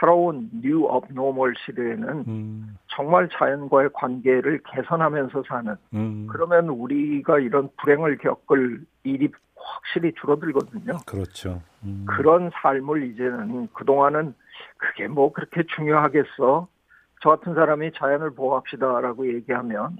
새로운 0.00 0.50
new 0.52 0.84
up 0.86 1.03
normal 1.03 1.54
시대에는 1.64 2.24
음. 2.26 2.76
정말 2.88 3.28
자연과의 3.32 3.90
관계를 3.92 4.60
개선하면서 4.68 5.44
사는 5.46 5.76
음. 5.94 6.26
그러면 6.28 6.70
우리가 6.70 7.38
이런 7.38 7.68
불행을 7.80 8.18
겪을 8.18 8.84
일이 9.04 9.28
확실히 9.54 10.12
줄어들거든요. 10.20 10.98
그렇죠. 11.06 11.62
음. 11.84 12.04
그런 12.08 12.50
삶을 12.52 13.12
이제는 13.12 13.68
그동안은 13.72 14.34
그게 14.76 15.08
뭐 15.08 15.32
그렇게 15.32 15.62
중요하겠어. 15.76 16.68
저 17.20 17.28
같은 17.30 17.54
사람이 17.54 17.92
자연을 17.92 18.34
보호합시다라고 18.34 19.28
얘기하면 19.34 19.98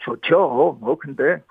좋죠. 0.00 0.78
뭐 0.80 0.96
근데 0.98 1.42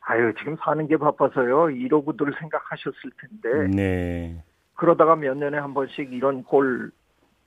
아유 0.00 0.32
지금 0.38 0.56
사는 0.60 0.86
게 0.86 0.96
바빠서요 0.96 1.70
이러고들 1.70 2.32
생각하셨을 2.38 3.10
텐데. 3.20 3.76
네. 3.76 4.44
그러다가 4.74 5.16
몇 5.16 5.36
년에 5.36 5.58
한 5.58 5.74
번씩 5.74 6.12
이런 6.12 6.44
꼴 6.44 6.92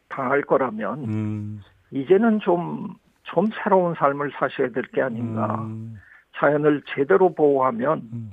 당할 0.10 0.42
거라면 0.42 1.04
음. 1.06 1.62
이제는 1.92 2.40
좀좀 2.42 3.50
새로운 3.64 3.96
삶을 3.96 4.32
사셔야 4.38 4.70
될 4.72 4.84
게 4.94 5.02
아닌가. 5.02 5.56
음. 5.62 5.98
자연을 6.36 6.84
제대로 6.96 7.34
보호하면 7.34 8.10
음. 8.12 8.32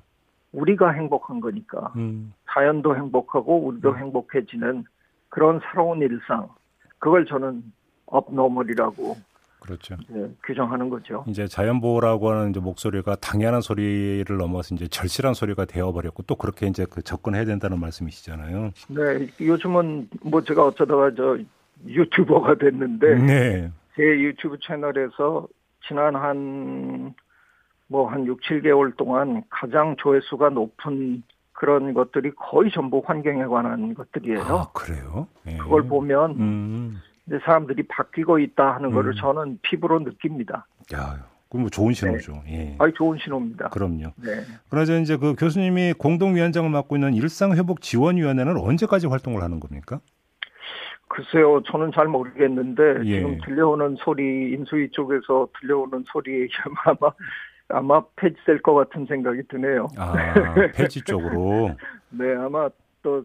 우리가 0.53 0.91
행복한 0.91 1.41
거니까 1.41 1.93
음. 1.97 2.33
자연도 2.51 2.97
행복하고 2.97 3.67
우리도 3.67 3.91
음. 3.91 3.99
행복해지는 3.99 4.85
그런 5.29 5.61
새로운 5.71 6.01
일상. 6.01 6.49
그걸 6.99 7.27
저는 7.27 7.63
업노멀이라고 8.07 9.17
그렇죠. 9.61 9.97
네, 10.09 10.29
규정하는 10.45 10.89
거죠. 10.89 11.25
이제 11.29 11.47
자연보호라고 11.47 12.31
하는 12.31 12.51
이제 12.51 12.61
목소리가 12.61 13.17
당연한 13.17 13.61
소리를 13.61 14.25
넘어서 14.37 14.75
이제 14.75 14.89
절실한 14.89 15.35
소리가 15.35 15.65
되어버렸고 15.67 16.23
또 16.23 16.37
그렇게 16.37 16.67
이제 16.67 16.87
그 16.89 17.03
접근해야 17.03 17.45
된다는 17.45 17.79
말씀이시잖아요. 17.81 18.71
네, 18.89 19.29
요즘은 19.41 20.09
뭐 20.23 20.43
제가 20.43 20.65
어쩌다가 20.65 21.13
저 21.15 21.39
유튜버가 21.87 22.57
됐는데 22.57 23.15
네. 23.17 23.73
제 23.95 24.03
유튜브 24.03 24.59
채널에서 24.61 25.47
지난 25.87 26.17
한 26.17 27.15
뭐한 27.89 28.21
뭐 28.21 28.27
6, 28.29 28.41
7개월 28.43 28.97
동안 28.97 29.43
가장 29.49 29.97
조회수가 29.97 30.51
높은 30.51 31.23
그런 31.59 31.93
것들이 31.93 32.31
거의 32.37 32.71
전부 32.71 33.03
환경에 33.05 33.45
관한 33.47 33.93
것들이에요. 33.93 34.43
아, 34.43 34.69
그래요? 34.73 35.27
네. 35.43 35.57
그걸 35.57 35.83
보면 35.89 36.31
음. 36.39 37.01
이제 37.27 37.41
사람들이 37.45 37.83
바뀌고 37.89 38.39
있다 38.39 38.77
하는 38.77 38.91
음. 38.91 38.95
거를 38.95 39.17
저는 39.17 39.59
피부로 39.63 39.99
느낍니다. 39.99 40.69
야, 40.95 41.17
그럼 41.49 41.63
뭐 41.63 41.69
좋은 41.69 41.95
신호죠. 41.95 42.43
네. 42.47 42.53
예. 42.53 42.77
아니 42.79 42.95
좋은 42.95 43.19
신호입니다. 43.19 43.71
그럼요. 43.71 44.13
네. 44.23 44.45
그러자 44.71 44.99
이제 44.99 45.17
그 45.17 45.35
교수님이 45.35 45.95
공동위원장을 45.95 46.71
맡고 46.71 46.95
있는 46.95 47.15
일상회복지원위원회는 47.15 48.57
언제까지 48.57 49.09
활동을 49.09 49.43
하는 49.43 49.59
겁니까? 49.59 49.99
글쎄요, 51.09 51.61
저는 51.65 51.91
잘 51.93 52.07
모르겠는데 52.07 53.01
예. 53.05 53.17
지금 53.17 53.39
들려오는 53.45 53.97
소리 53.99 54.53
인수위 54.53 54.91
쪽에서 54.93 55.49
들려오는 55.59 56.05
소리에 56.07 56.47
아마 56.85 57.13
아마 57.69 58.03
폐지될 58.17 58.63
것 58.63 58.75
같은 58.75 59.07
생각이 59.07 59.43
드네요. 59.49 59.89
아, 59.97 60.13
폐지 60.75 61.03
쪽으로. 61.03 61.71
네, 62.11 62.35
아마 62.37 62.69
또 63.03 63.25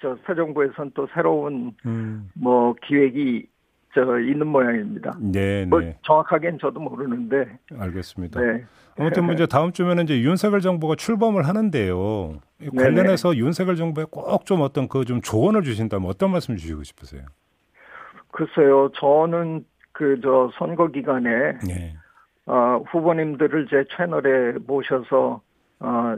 저 0.00 0.16
새 0.28 0.34
정부에선 0.36 0.92
또 0.94 1.08
새로운 1.12 1.72
음. 1.84 2.30
뭐 2.34 2.72
기획이 2.84 3.48
저 3.92 4.20
있는 4.20 4.46
모양입니다. 4.46 5.16
네, 5.20 5.64
뭐 5.64 5.80
네. 5.80 5.98
정확하게는 6.02 6.60
저도 6.60 6.78
모르는데. 6.78 7.58
알겠습니다. 7.76 8.40
네. 8.40 8.64
아무튼 8.96 9.24
뭐 9.24 9.34
이제 9.34 9.46
다음 9.50 9.72
주면은 9.72 10.04
이제 10.04 10.20
윤석열 10.20 10.60
정부가 10.60 10.94
출범을 10.94 11.48
하는데요. 11.48 12.38
관련해서 12.76 13.30
네네. 13.30 13.40
윤석열 13.40 13.74
정부에 13.74 14.04
꼭 14.08 14.44
좀 14.44 14.60
어떤 14.60 14.86
그 14.86 15.04
좀 15.04 15.20
조언을 15.20 15.62
주신다면 15.64 16.08
어떤 16.08 16.30
말씀 16.30 16.56
주시고 16.56 16.84
싶으세요? 16.84 17.22
글쎄요, 18.30 18.90
저는 19.00 19.64
그 19.90 20.20
저 20.22 20.48
선거 20.58 20.86
기간에 20.86 21.58
네. 21.66 21.96
어, 22.48 22.82
후보님들을 22.90 23.66
제 23.68 23.84
채널에 23.94 24.58
모셔서 24.66 25.42
어, 25.80 26.16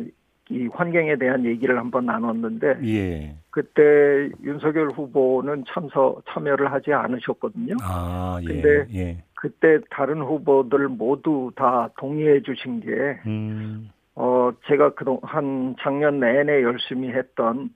이 0.48 0.68
환경에 0.72 1.16
대한 1.16 1.44
얘기를 1.44 1.76
한번 1.76 2.06
나눴는데 2.06 2.78
예. 2.84 3.36
그때 3.50 4.30
윤석열 4.42 4.90
후보는 4.90 5.64
참석 5.68 6.22
참여를 6.28 6.72
하지 6.72 6.92
않으셨거든요. 6.92 7.74
아, 7.82 8.38
예. 8.42 8.46
근데 8.46 8.86
예. 8.94 9.24
그때 9.34 9.78
다른 9.90 10.22
후보들 10.22 10.88
모두 10.88 11.50
다 11.56 11.88
동의해 11.98 12.42
주신 12.42 12.80
게 12.80 12.90
음. 13.26 13.90
어, 14.14 14.50
제가 14.68 14.94
그동안 14.94 15.74
작년 15.80 16.20
내내 16.20 16.62
열심히 16.62 17.08
했던 17.08 17.70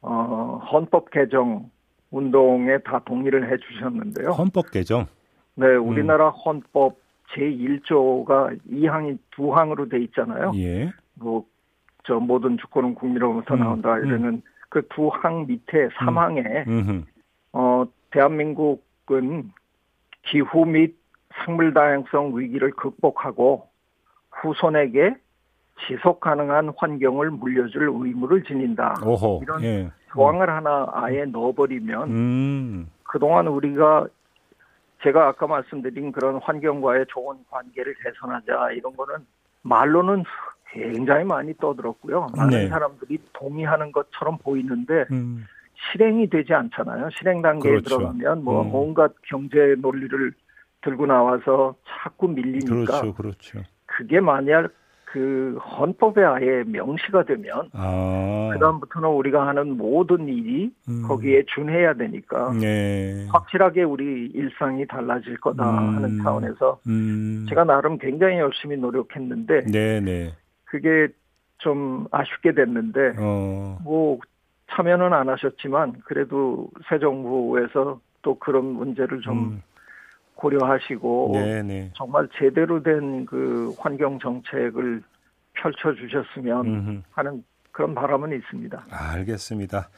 어, 0.00 0.60
헌법 0.72 1.10
개정 1.10 1.70
운동에 2.12 2.78
다 2.78 3.00
동의를 3.04 3.50
해 3.50 3.56
주셨는데요. 3.56 4.30
헌법 4.30 4.70
개정? 4.70 5.06
네, 5.54 5.74
우리나라 5.76 6.28
음. 6.28 6.32
헌법 6.44 6.98
제1조가 7.34 8.58
2항이 8.70 9.18
두 9.30 9.52
항으로 9.52 9.88
돼 9.88 10.00
있잖아요. 10.00 10.52
예. 10.56 10.90
뭐, 11.14 11.44
저 12.04 12.14
모든 12.14 12.58
주권은 12.58 12.94
국민으로부터 12.94 13.54
음, 13.54 13.60
나온다 13.60 13.98
이러는 13.98 14.24
음. 14.24 14.42
그두 14.68 15.08
항 15.12 15.46
밑에 15.46 15.88
3항에 15.88 16.66
음. 16.66 17.04
어, 17.52 17.84
대한민국은 18.10 19.52
기후 20.22 20.64
및 20.64 20.96
생물 21.44 21.74
다양성 21.74 22.36
위기를 22.38 22.70
극복하고 22.72 23.68
후손에게 24.30 25.16
지속 25.86 26.20
가능한 26.20 26.72
환경을 26.76 27.30
물려줄 27.30 27.90
의무를 27.92 28.44
지닌다. 28.44 28.94
오호, 29.04 29.40
이런 29.42 29.62
예. 29.62 29.90
조항을 30.12 30.50
하나 30.50 30.86
아예 30.92 31.24
넣어버리면 31.24 32.10
음. 32.10 32.90
그동안 33.04 33.48
우리가 33.48 34.06
제가 35.02 35.28
아까 35.28 35.46
말씀드린 35.46 36.12
그런 36.12 36.36
환경과의 36.42 37.06
좋은 37.08 37.38
관계를 37.50 37.94
개선하자 38.02 38.72
이런 38.72 38.94
거는 38.96 39.26
말로는 39.62 40.24
굉장히 40.72 41.24
많이 41.24 41.54
떠들었고요. 41.56 42.28
많은 42.36 42.50
네. 42.50 42.68
사람들이 42.68 43.18
동의하는 43.32 43.92
것처럼 43.92 44.38
보이는데 44.38 45.06
음. 45.10 45.46
실행이 45.92 46.28
되지 46.28 46.52
않잖아요. 46.52 47.08
실행 47.18 47.42
단계에 47.42 47.72
그렇죠. 47.72 47.98
들어가면 47.98 48.44
뭐 48.44 48.62
음. 48.62 48.74
온갖 48.74 49.12
경제 49.22 49.74
논리를 49.78 50.32
들고 50.82 51.06
나와서 51.06 51.74
자꾸 51.84 52.28
밀리니까 52.28 53.00
그렇죠, 53.00 53.14
그렇죠. 53.14 53.62
그게 53.86 54.20
만약 54.20 54.70
그 55.12 55.58
헌법에 55.58 56.22
아예 56.22 56.62
명시가 56.66 57.24
되면 57.24 57.68
아. 57.72 58.50
그다음부터는 58.52 59.08
우리가 59.08 59.44
하는 59.44 59.76
모든 59.76 60.28
일이 60.28 60.72
음. 60.88 61.02
거기에 61.08 61.42
준해야 61.52 61.94
되니까 61.94 62.52
네. 62.52 63.26
확실하게 63.32 63.82
우리 63.82 64.30
일상이 64.32 64.86
달라질 64.86 65.36
거다 65.38 65.68
음. 65.68 65.96
하는 65.96 66.22
차원에서 66.22 66.78
음. 66.86 67.44
제가 67.48 67.64
나름 67.64 67.98
굉장히 67.98 68.38
열심히 68.38 68.76
노력했는데 68.76 69.64
네, 69.64 70.00
네. 70.00 70.32
그게 70.64 71.08
좀 71.58 72.06
아쉽게 72.12 72.54
됐는데 72.54 73.14
어. 73.18 73.78
뭐 73.82 74.20
참여는 74.70 75.12
안 75.12 75.28
하셨지만 75.28 75.94
그래도 76.04 76.70
새 76.88 77.00
정부에서 77.00 77.98
또 78.22 78.38
그런 78.38 78.64
문제를 78.64 79.22
좀 79.22 79.38
음. 79.38 79.62
고려하시고 80.40 81.32
네네. 81.34 81.62
네. 81.62 81.90
정말 81.94 82.28
제대로 82.38 82.82
된 82.82 83.26
그 83.26 83.72
환경 83.78 84.18
정책을 84.18 85.02
펼쳐 85.54 85.94
주셨으면 85.94 87.04
하는 87.10 87.44
그런 87.70 87.94
바람은 87.94 88.32
있습니다. 88.32 88.86
아, 88.90 89.10
알겠습니다. 89.12 89.88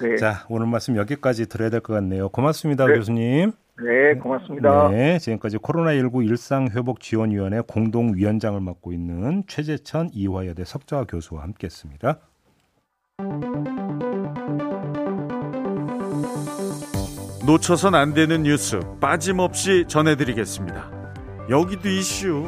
네. 0.00 0.16
자, 0.16 0.46
오늘 0.48 0.66
말씀 0.66 0.96
여기까지 0.96 1.48
들어야 1.48 1.68
될 1.68 1.80
것 1.80 1.92
같네요. 1.94 2.28
고맙습니다, 2.28 2.86
네. 2.86 2.94
교수님. 2.94 3.52
네, 3.82 4.14
고맙습니다. 4.14 4.88
네, 4.90 5.18
지금까지 5.18 5.58
코로나19 5.58 6.26
일상회복지원위원회 6.28 7.62
공동위원장을 7.66 8.60
맡고 8.60 8.92
있는 8.92 9.42
최재천 9.46 10.10
이화여대 10.12 10.64
석좌 10.64 11.04
교수와 11.04 11.42
함께했습니다. 11.42 12.18
놓쳐선 17.50 17.96
안 17.96 18.14
되는 18.14 18.44
뉴스 18.44 18.78
빠짐없이 19.00 19.86
전해드리겠습니다. 19.88 20.88
여기도 21.50 21.88
이슈. 21.88 22.46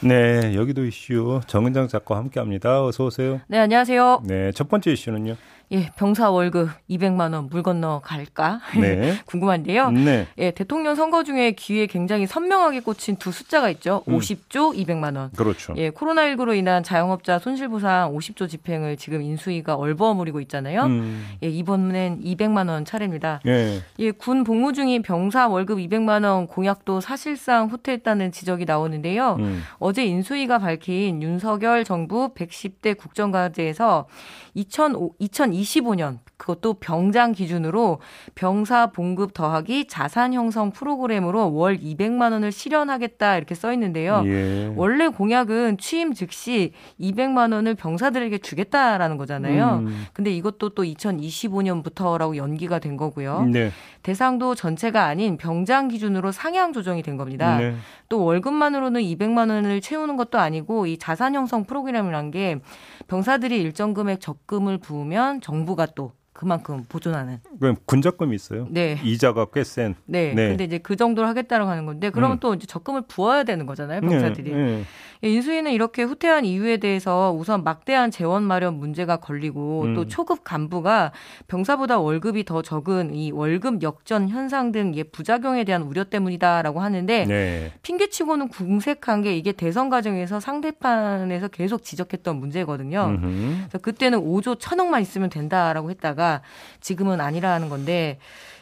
네, 0.00 0.54
여기도 0.54 0.86
이슈 0.86 1.42
정은정 1.46 1.88
작가와 1.88 2.20
함께합니다. 2.22 2.82
어서 2.82 3.04
오세요. 3.04 3.42
네, 3.48 3.58
안녕하세요. 3.58 4.22
네, 4.24 4.50
첫 4.52 4.70
번째 4.70 4.92
이슈는요. 4.92 5.36
예, 5.74 5.90
병사 5.96 6.30
월급 6.30 6.70
200만 6.88 7.34
원 7.34 7.48
물 7.50 7.62
건너 7.62 8.00
갈까? 8.04 8.60
네. 8.80 9.14
궁금한데요. 9.26 9.90
네. 9.90 10.26
예, 10.38 10.50
대통령 10.52 10.94
선거 10.94 11.24
중에 11.24 11.52
귀에 11.52 11.86
굉장히 11.86 12.26
선명하게 12.26 12.80
꽂힌 12.80 13.16
두 13.16 13.32
숫자가 13.32 13.70
있죠. 13.70 14.02
음. 14.08 14.18
50조 14.18 14.76
200만 14.76 15.16
원. 15.16 15.30
그렇죠. 15.36 15.74
예, 15.76 15.90
코로나19로 15.90 16.56
인한 16.56 16.82
자영업자 16.82 17.38
손실 17.38 17.68
보상 17.68 18.12
50조 18.14 18.48
집행을 18.48 18.96
지금 18.96 19.22
인수위가 19.22 19.74
얼버무리고 19.74 20.40
있잖아요. 20.42 20.84
음. 20.84 21.26
예, 21.42 21.48
이번엔 21.48 22.22
200만 22.22 22.68
원 22.68 22.84
차례입니다. 22.84 23.40
예. 23.46 23.80
예, 23.98 24.10
군 24.12 24.44
복무 24.44 24.72
중인 24.72 25.02
병사 25.02 25.48
월급 25.48 25.78
200만 25.78 26.24
원 26.24 26.46
공약도 26.46 27.00
사실상 27.00 27.66
후퇴했다는 27.68 28.32
지적이 28.32 28.64
나오는데요. 28.64 29.36
음. 29.40 29.62
어제 29.78 30.04
인수위가 30.04 30.58
밝힌 30.58 31.22
윤석열 31.22 31.84
정부 31.84 32.32
110대 32.34 32.96
국정과제에서 32.96 34.06
2005, 34.54 35.14
2025년 35.64 36.18
그것도 36.36 36.74
병장 36.74 37.32
기준으로 37.32 38.00
병사 38.34 38.88
봉급 38.88 39.32
더하기 39.34 39.86
자산 39.86 40.34
형성 40.34 40.72
프로그램으로 40.72 41.54
월 41.54 41.78
200만 41.78 42.32
원을 42.32 42.52
실현하겠다 42.52 43.36
이렇게 43.36 43.54
써 43.54 43.72
있는데요. 43.72 44.22
예. 44.26 44.72
원래 44.76 45.08
공약은 45.08 45.78
취임 45.78 46.12
즉시 46.12 46.72
200만 47.00 47.52
원을 47.52 47.74
병사들에게 47.74 48.38
주겠다라는 48.38 49.16
거잖아요. 49.16 49.84
음. 49.86 50.06
근데 50.12 50.32
이것도 50.32 50.70
또 50.70 50.82
2025년부터라고 50.82 52.36
연기가 52.36 52.78
된 52.78 52.96
거고요. 52.96 53.44
네. 53.50 53.70
대상도 54.02 54.54
전체가 54.54 55.04
아닌 55.06 55.38
병장 55.38 55.88
기준으로 55.88 56.30
상향 56.30 56.72
조정이 56.72 57.02
된 57.02 57.16
겁니다. 57.16 57.56
네. 57.58 57.74
또 58.08 58.22
월급만으로는 58.22 59.00
200만 59.00 59.50
원을 59.50 59.80
채우는 59.80 60.16
것도 60.16 60.38
아니고 60.38 60.86
이 60.86 60.98
자산 60.98 61.34
형성 61.34 61.64
프로그램이란 61.64 62.30
게 62.30 62.58
병사들이 63.06 63.60
일정 63.60 63.94
금액 63.94 64.20
적금을 64.20 64.78
부으면 64.78 65.40
정부가 65.44 65.84
또 65.84 66.14
그만큼 66.44 66.84
보존하는. 66.90 67.40
그럼 67.58 67.76
군적금이 67.86 68.36
있어요? 68.36 68.66
네. 68.70 69.00
이자가 69.02 69.46
꽤 69.54 69.64
센. 69.64 69.94
네. 70.04 70.34
네. 70.34 70.48
근데 70.48 70.64
이제 70.64 70.76
그 70.76 70.94
정도로 70.94 71.26
하겠다고 71.26 71.64
하는 71.64 71.86
건데 71.86 72.10
그러면 72.10 72.36
음. 72.36 72.40
또 72.40 72.52
이제 72.52 72.66
적금을 72.66 73.04
부어야 73.08 73.44
되는 73.44 73.64
거잖아요, 73.64 74.02
병사들이. 74.02 74.52
네. 74.52 74.56
네. 74.56 74.84
예, 75.24 75.28
인수위는 75.30 75.72
이렇게 75.72 76.02
후퇴한 76.02 76.44
이유에 76.44 76.76
대해서 76.76 77.34
우선 77.34 77.64
막대한 77.64 78.10
재원 78.10 78.42
마련 78.42 78.74
문제가 78.74 79.16
걸리고 79.16 79.84
음. 79.84 79.94
또 79.94 80.06
초급 80.06 80.44
간부가 80.44 81.12
병사보다 81.48 81.98
월급이 81.98 82.44
더 82.44 82.60
적은 82.60 83.14
이 83.14 83.30
월급 83.30 83.82
역전 83.82 84.28
현상 84.28 84.70
등 84.70 84.92
부작용에 85.10 85.64
대한 85.64 85.82
우려 85.82 86.04
때문이다라고 86.04 86.80
하는데 86.80 87.24
네. 87.24 87.72
핑계치고는 87.80 88.48
궁색한 88.48 89.22
게 89.22 89.34
이게 89.34 89.52
대선 89.52 89.88
과정에서 89.88 90.40
상대판에서 90.40 91.48
계속 91.48 91.82
지적했던 91.82 92.36
문제거든요. 92.36 93.18
그래서 93.18 93.78
그때는 93.78 94.20
5조 94.20 94.58
1천억만 94.58 95.00
있으면 95.00 95.30
된다라고 95.30 95.88
했다가 95.90 96.33
지금은 96.80 97.20
아니라는 97.20 97.68
건데 97.68 98.18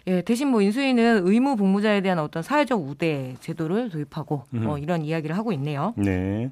예, 0.06 0.22
대신 0.22 0.48
뭐 0.48 0.62
인수위는 0.62 1.26
의무 1.26 1.56
복무자에 1.56 2.00
대한 2.00 2.18
어떤 2.18 2.42
사회적 2.42 2.80
우대 2.80 3.36
제도를 3.40 3.90
도입하고 3.90 4.44
음. 4.54 4.66
어, 4.66 4.78
이런 4.78 5.02
이야기를 5.02 5.36
하고 5.36 5.52
있네요. 5.52 5.94
네. 5.96 6.50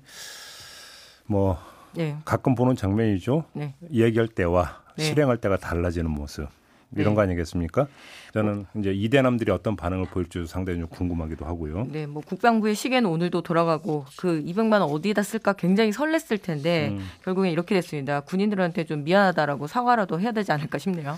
뭐 1.27 1.59
네. 1.95 2.17
가끔 2.25 2.55
보는 2.55 2.77
장면이죠. 2.77 3.45
네. 3.53 3.75
얘기할 3.93 4.29
때와 4.29 4.81
네. 4.97 5.05
실행할 5.05 5.39
때가 5.39 5.57
달라지는 5.57 6.11
모습. 6.11 6.49
이런 6.97 7.13
네. 7.13 7.15
거 7.15 7.23
아니겠습니까? 7.23 7.87
저는 8.35 8.67
이제 8.77 8.93
이대남들이 8.93 9.51
어떤 9.53 9.77
반응을 9.77 10.07
보일지 10.07 10.45
상당히 10.47 10.81
좀 10.81 10.89
궁금하기도 10.89 11.45
하고요. 11.45 11.87
네, 11.91 12.07
뭐 12.07 12.23
국방부의 12.23 12.75
시계는 12.75 13.09
오늘도 13.09 13.43
돌아가고 13.43 14.07
그 14.17 14.43
200만 14.43 14.81
원 14.81 14.83
어디다 14.83 15.23
쓸까 15.23 15.53
굉장히 15.53 15.91
설렜을 15.91 16.43
텐데 16.43 16.89
음. 16.91 17.07
결국엔 17.25 17.53
이렇게 17.53 17.75
됐습니다. 17.77 18.21
군인들한테 18.21 18.85
좀 18.85 19.05
미안하다라고 19.05 19.67
사과라도 19.67 20.21
해야 20.21 20.33
되지 20.33 20.53
않을까 20.53 20.79
싶네요. 20.79 21.17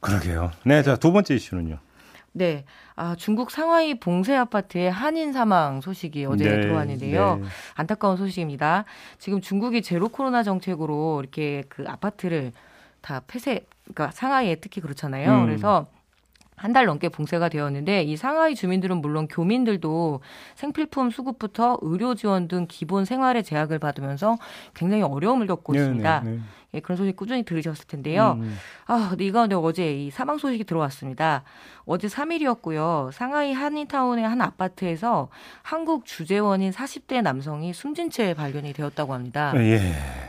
그러게요. 0.00 0.50
네, 0.64 0.82
자, 0.82 0.96
두 0.96 1.12
번째 1.12 1.34
이슈는요. 1.34 1.78
네. 2.32 2.64
아, 2.96 3.14
중국 3.16 3.50
상하이 3.50 3.98
봉쇄 3.98 4.36
아파트의 4.36 4.90
한인 4.90 5.32
사망 5.32 5.80
소식이 5.80 6.26
어제 6.26 6.44
네, 6.44 6.60
들어왔는데요. 6.60 7.36
네. 7.36 7.48
안타까운 7.74 8.18
소식입니다. 8.18 8.84
지금 9.18 9.40
중국이 9.40 9.80
제로 9.80 10.08
코로나 10.08 10.42
정책으로 10.42 11.20
이렇게 11.20 11.64
그 11.70 11.84
아파트를 11.86 12.52
다 13.00 13.22
폐쇄, 13.26 13.64
그러니까 13.86 14.10
상하이에 14.12 14.56
특히 14.56 14.80
그렇잖아요. 14.80 15.30
음. 15.30 15.46
그래서 15.46 15.86
한달 16.56 16.86
넘게 16.86 17.10
봉쇄가 17.10 17.50
되었는데 17.50 18.02
이 18.02 18.16
상하이 18.16 18.54
주민들은 18.54 18.96
물론 18.98 19.28
교민들도 19.28 20.20
생필품 20.54 21.10
수급부터 21.10 21.78
의료 21.82 22.14
지원 22.14 22.48
등 22.48 22.66
기본 22.68 23.04
생활의 23.04 23.44
제약을 23.44 23.78
받으면서 23.78 24.38
굉장히 24.74 25.02
어려움을 25.02 25.46
겪고 25.46 25.74
네, 25.74 25.80
있습니다. 25.80 26.20
네, 26.20 26.30
네. 26.30 26.40
예, 26.76 26.80
그런 26.80 26.96
소식 26.96 27.16
꾸준히 27.16 27.42
들으셨을 27.42 27.86
텐데요. 27.86 28.36
음. 28.38 28.42
음. 28.42 28.56
아, 28.86 29.08
근데 29.10 29.24
이 29.24 29.32
가운데 29.32 29.56
어제 29.56 29.92
이 29.92 30.10
사망 30.10 30.38
소식이 30.38 30.64
들어왔습니다. 30.64 31.42
어제 31.86 32.08
3일이었고요. 32.08 33.10
상하이 33.12 33.52
한인타운의 33.52 34.26
한 34.26 34.40
아파트에서 34.40 35.28
한국 35.62 36.04
주재원인 36.04 36.70
40대 36.70 37.22
남성이 37.22 37.72
숨진 37.72 38.10
채 38.10 38.34
발견이 38.34 38.72
되었다고 38.72 39.14
합니다. 39.14 39.52
예. 39.56 39.80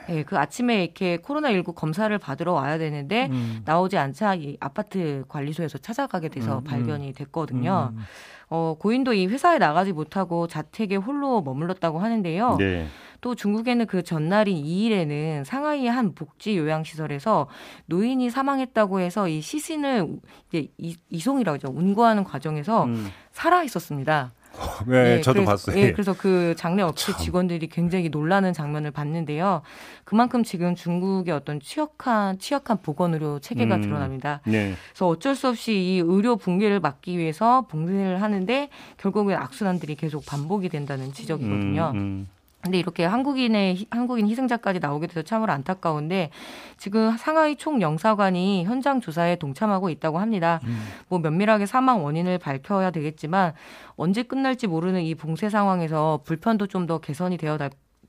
예, 0.09 0.23
그 0.23 0.37
아침에 0.37 0.83
이렇게 0.83 1.17
코로나19 1.17 1.75
검사를 1.75 2.15
받으러 2.17 2.53
와야 2.53 2.77
되는데 2.77 3.27
음. 3.31 3.61
나오지 3.65 3.97
않자 3.97 4.35
이 4.35 4.57
아파트 4.59 5.25
관리소에서 5.27 5.79
찾아가게 5.79 6.29
돼서 6.29 6.53
음, 6.53 6.57
음. 6.59 6.63
발견이 6.63 7.13
됐거든요. 7.13 7.91
음. 7.93 8.03
어, 8.49 8.75
고인도 8.79 9.13
이 9.13 9.27
회사에 9.27 9.57
나가지 9.57 9.91
못하고 9.91 10.47
자택에 10.47 10.95
홀로 10.95 11.41
머물렀다고 11.41 11.99
하는데요. 11.99 12.55
네. 12.57 12.87
또 13.21 13.35
중국에는 13.35 13.85
그 13.87 14.03
전날인 14.03 14.63
2일에는 14.63 15.43
상하이의 15.43 15.89
한 15.89 16.13
복지 16.13 16.57
요양시설에서 16.57 17.47
노인이 17.85 18.29
사망했다고 18.29 18.99
해서 18.99 19.27
이 19.27 19.41
시신을 19.41 20.07
이제 20.49 20.67
이송이라고 21.09 21.55
하죠. 21.55 21.67
운구하는 21.73 22.23
과정에서 22.23 22.85
음. 22.85 23.09
살아 23.31 23.63
있었습니다. 23.63 24.31
네, 24.87 25.03
네 25.03 25.21
저도 25.21 25.45
그래서, 25.45 25.51
봤어요. 25.51 25.75
네, 25.75 25.91
그래서 25.91 26.13
그 26.13 26.55
장례 26.57 26.81
업체 26.81 27.11
참. 27.11 27.21
직원들이 27.21 27.67
굉장히 27.67 28.09
놀라는 28.09 28.53
장면을 28.53 28.91
봤는데요. 28.91 29.61
그만큼 30.03 30.43
지금 30.43 30.75
중국의 30.75 31.33
어떤 31.33 31.59
취약한 31.59 32.39
취약한 32.39 32.81
보건 32.81 33.13
의료 33.13 33.39
체계가 33.39 33.75
음, 33.75 33.81
드러납니다. 33.81 34.41
네. 34.45 34.73
그래서 34.89 35.07
어쩔 35.07 35.35
수 35.35 35.47
없이 35.47 35.73
이 35.73 36.01
의료 36.03 36.35
붕괴를 36.35 36.79
막기 36.79 37.17
위해서 37.17 37.67
봉쇄를 37.69 38.21
하는데 38.21 38.69
결국엔 38.97 39.37
악순환들이 39.37 39.95
계속 39.95 40.25
반복이 40.25 40.69
된다는 40.69 41.13
지적이거든요. 41.13 41.91
음, 41.93 41.97
음. 41.97 42.27
근데 42.61 42.79
이렇게 42.79 43.05
한국인의 43.05 43.85
한국인 43.91 44.27
희생자까지 44.27 44.79
나오게 44.79 45.07
돼서 45.07 45.21
참으로 45.21 45.53
안타까운데 45.53 46.31
지금 46.77 47.15
상하이 47.15 47.55
총영사관이 47.55 48.65
현장 48.65 48.99
조사에 48.99 49.37
동참하고 49.37 49.89
있다고 49.89 50.19
합니다. 50.19 50.59
음. 50.65 50.79
뭐 51.07 51.19
면밀하게 51.19 51.65
사망 51.65 52.03
원인을 52.03 52.39
밝혀야 52.39 52.91
되겠지만 52.91 53.53
언제 53.95 54.23
끝날지 54.23 54.67
모르는 54.67 55.03
이 55.03 55.15
봉쇄 55.15 55.49
상황에서 55.49 56.21
불편도 56.25 56.67
좀 56.67 56.87
더 56.87 56.99
개선이 56.99 57.37
되어 57.37 57.57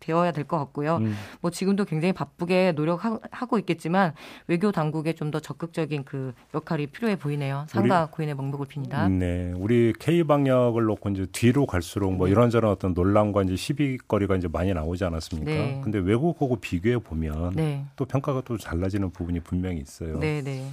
되어야 0.00 0.32
될 0.32 0.44
것 0.48 0.58
같고요. 0.58 0.96
음. 0.96 1.14
뭐 1.40 1.50
지금도 1.50 1.84
굉장히 1.84 2.12
바쁘게 2.12 2.72
노력하고 2.72 3.58
있겠지만 3.58 4.14
외교 4.46 4.72
당국의 4.72 5.14
좀 5.14 5.28
더 5.28 5.40
적극적인 5.40 6.04
그 6.04 6.32
역할이 6.54 6.86
필요해 6.86 7.16
보이네요. 7.16 7.66
상가 7.68 8.04
우리, 8.04 8.10
고인의 8.12 8.34
명복을 8.34 8.66
빕니다. 8.66 9.10
네, 9.10 9.52
우리 9.56 9.92
K 9.98 10.24
방역을 10.24 10.84
놓고 10.84 11.10
이제 11.10 11.26
뒤로 11.32 11.66
갈수록 11.66 12.12
뭐 12.12 12.26
네. 12.26 12.32
이런저런 12.32 12.72
어떤 12.72 12.94
논란과 12.94 13.42
이제 13.42 13.56
시비거리가 13.56 14.36
이제 14.36 14.48
많이 14.48 14.72
나오지 14.72 15.04
않았습니까? 15.04 15.50
네. 15.50 15.80
근데 15.84 15.98
외국하고 15.98 16.56
비교해 16.56 16.96
보면 16.98 17.52
네. 17.56 17.84
또 17.96 18.06
평가가 18.06 18.40
또 18.46 18.56
달라지는 18.56 19.10
부분이 19.10 19.40
분명히 19.40 19.80
있어요. 19.80 20.18
네, 20.18 20.40
네. 20.42 20.70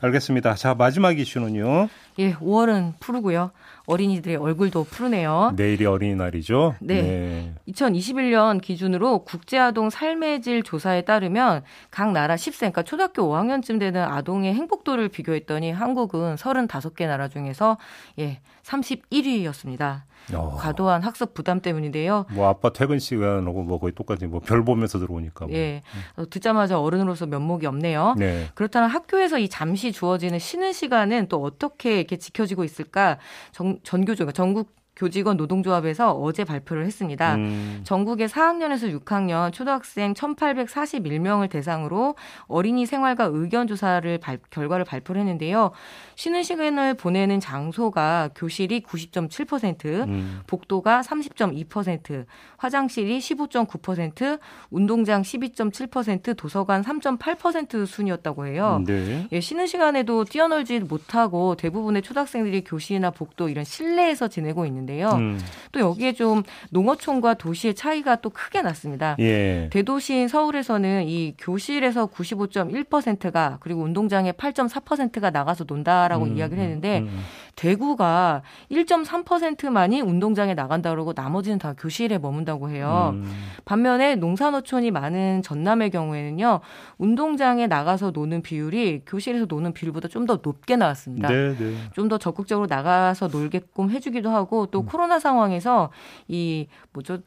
알겠습니다. 0.00 0.54
자, 0.54 0.74
마지막 0.74 1.18
이슈는요. 1.18 1.88
예, 2.18 2.34
5월은 2.34 2.94
푸르고요. 3.00 3.50
어린이들의 3.86 4.36
얼굴도 4.36 4.84
푸르네요. 4.84 5.52
내일이 5.56 5.86
어린이날이죠. 5.86 6.74
네. 6.80 7.02
네. 7.02 7.54
2021년 7.68 8.60
기준으로 8.60 9.20
국제아동 9.20 9.90
삶의 9.90 10.42
질 10.42 10.62
조사에 10.62 11.02
따르면 11.02 11.62
각 11.90 12.12
나라 12.12 12.34
10세, 12.34 12.58
그러니까 12.58 12.82
초등학교 12.82 13.22
5학년쯤 13.22 13.78
되는 13.78 14.02
아동의 14.02 14.54
행복도를 14.54 15.08
비교했더니 15.08 15.70
한국은 15.70 16.34
35개 16.36 17.06
나라 17.06 17.28
중에서 17.28 17.78
예, 18.18 18.40
31위였습니다. 18.66 20.02
어. 20.34 20.56
과도한 20.58 21.02
학습 21.02 21.34
부담 21.34 21.60
때문인데요. 21.60 22.26
뭐 22.32 22.48
아빠 22.48 22.70
퇴근 22.72 22.98
시간하고 22.98 23.62
뭐 23.62 23.78
거의 23.78 23.92
똑같이 23.92 24.26
뭐 24.26 24.40
별 24.40 24.64
보면서 24.64 24.98
들어오니까. 24.98 25.46
뭐. 25.46 25.54
예. 25.54 25.82
음. 26.18 26.26
듣자마자 26.30 26.80
어른으로서 26.80 27.26
면목이 27.26 27.66
없네요. 27.66 28.14
네. 28.18 28.48
그렇다면 28.54 28.90
학교에서 28.90 29.38
이 29.38 29.48
잠시 29.48 29.92
주어지는 29.92 30.38
쉬는 30.38 30.72
시간은 30.72 31.28
또 31.28 31.42
어떻게 31.42 31.98
이렇게 31.98 32.16
지켜지고 32.16 32.64
있을까? 32.64 33.18
전, 33.52 33.78
전교조, 33.84 34.30
전국 34.32 34.74
교직원 34.96 35.36
노동조합에서 35.36 36.12
어제 36.14 36.42
발표를 36.44 36.86
했습니다. 36.86 37.34
음. 37.34 37.80
전국의 37.84 38.28
4학년에서 38.28 38.98
6학년 38.98 39.52
초등학생 39.52 40.14
1,841명을 40.14 41.50
대상으로 41.50 42.14
어린이 42.46 42.86
생활과 42.86 43.28
의견 43.30 43.66
조사를 43.66 44.16
발, 44.18 44.38
결과를 44.48 44.86
발표를 44.86 45.20
했는데요. 45.20 45.72
쉬는 46.16 46.42
시간을 46.42 46.94
보내는 46.94 47.40
장소가 47.40 48.30
교실이 48.34 48.80
90.7%, 48.82 50.08
음. 50.08 50.40
복도가 50.46 51.02
30.2%, 51.02 52.26
화장실이 52.56 53.18
15.9%, 53.18 54.38
운동장 54.70 55.22
12.7%, 55.22 56.36
도서관 56.36 56.82
3.8% 56.82 57.86
순이었다고 57.86 58.46
해요. 58.46 58.82
네. 58.86 59.28
예, 59.30 59.40
쉬는 59.40 59.66
시간에도 59.66 60.24
뛰어놀지 60.24 60.80
못하고 60.80 61.54
대부분의 61.56 62.02
초등학생들이 62.02 62.64
교실이나 62.64 63.10
복도 63.10 63.48
이런 63.48 63.64
실내에서 63.64 64.28
지내고 64.28 64.64
있는 64.64 64.76
있는데요. 64.76 65.10
음. 65.10 65.38
또 65.72 65.80
여기에 65.80 66.12
좀 66.12 66.42
농어촌과 66.70 67.34
도시의 67.34 67.74
차이가 67.74 68.16
또 68.16 68.30
크게 68.30 68.62
났습니다. 68.62 69.16
예. 69.18 69.68
대도시인 69.72 70.28
서울에서는 70.28 71.08
이 71.08 71.34
교실에서 71.38 72.06
95.1%가 72.06 73.58
그리고 73.60 73.82
운동장에 73.82 74.32
8.4%가 74.32 75.30
나가서 75.30 75.64
논다 75.64 76.05
라고 76.08 76.24
음. 76.24 76.36
이야기를 76.36 76.62
했는데 76.62 77.00
음. 77.00 77.20
대구가 77.56 78.42
1.3%만이 78.70 80.02
운동장에 80.02 80.52
나간다 80.52 80.90
그러고 80.90 81.14
나머지는 81.16 81.58
다 81.58 81.72
교실에 81.72 82.18
머문다고 82.18 82.68
해요. 82.68 83.12
음. 83.14 83.24
반면에 83.64 84.14
농산어촌이 84.16 84.90
많은 84.90 85.40
전남의 85.42 85.90
경우에는요. 85.90 86.60
운동장에 86.98 87.66
나가서 87.66 88.10
노는 88.10 88.42
비율이 88.42 89.02
교실에서 89.06 89.46
노는 89.48 89.72
비율보다 89.72 90.08
좀 90.08 90.26
더 90.26 90.40
높게 90.42 90.76
나왔습니다. 90.76 91.28
네, 91.28 91.56
네. 91.56 91.76
좀더 91.94 92.18
적극적으로 92.18 92.66
나가서 92.68 93.28
놀게끔 93.28 93.90
해주기도 93.90 94.28
하고 94.30 94.66
또 94.66 94.80
음. 94.80 94.86
코로나 94.86 95.18
상황에서 95.20 95.90
이 96.26 96.66
뭐죠 96.92 97.18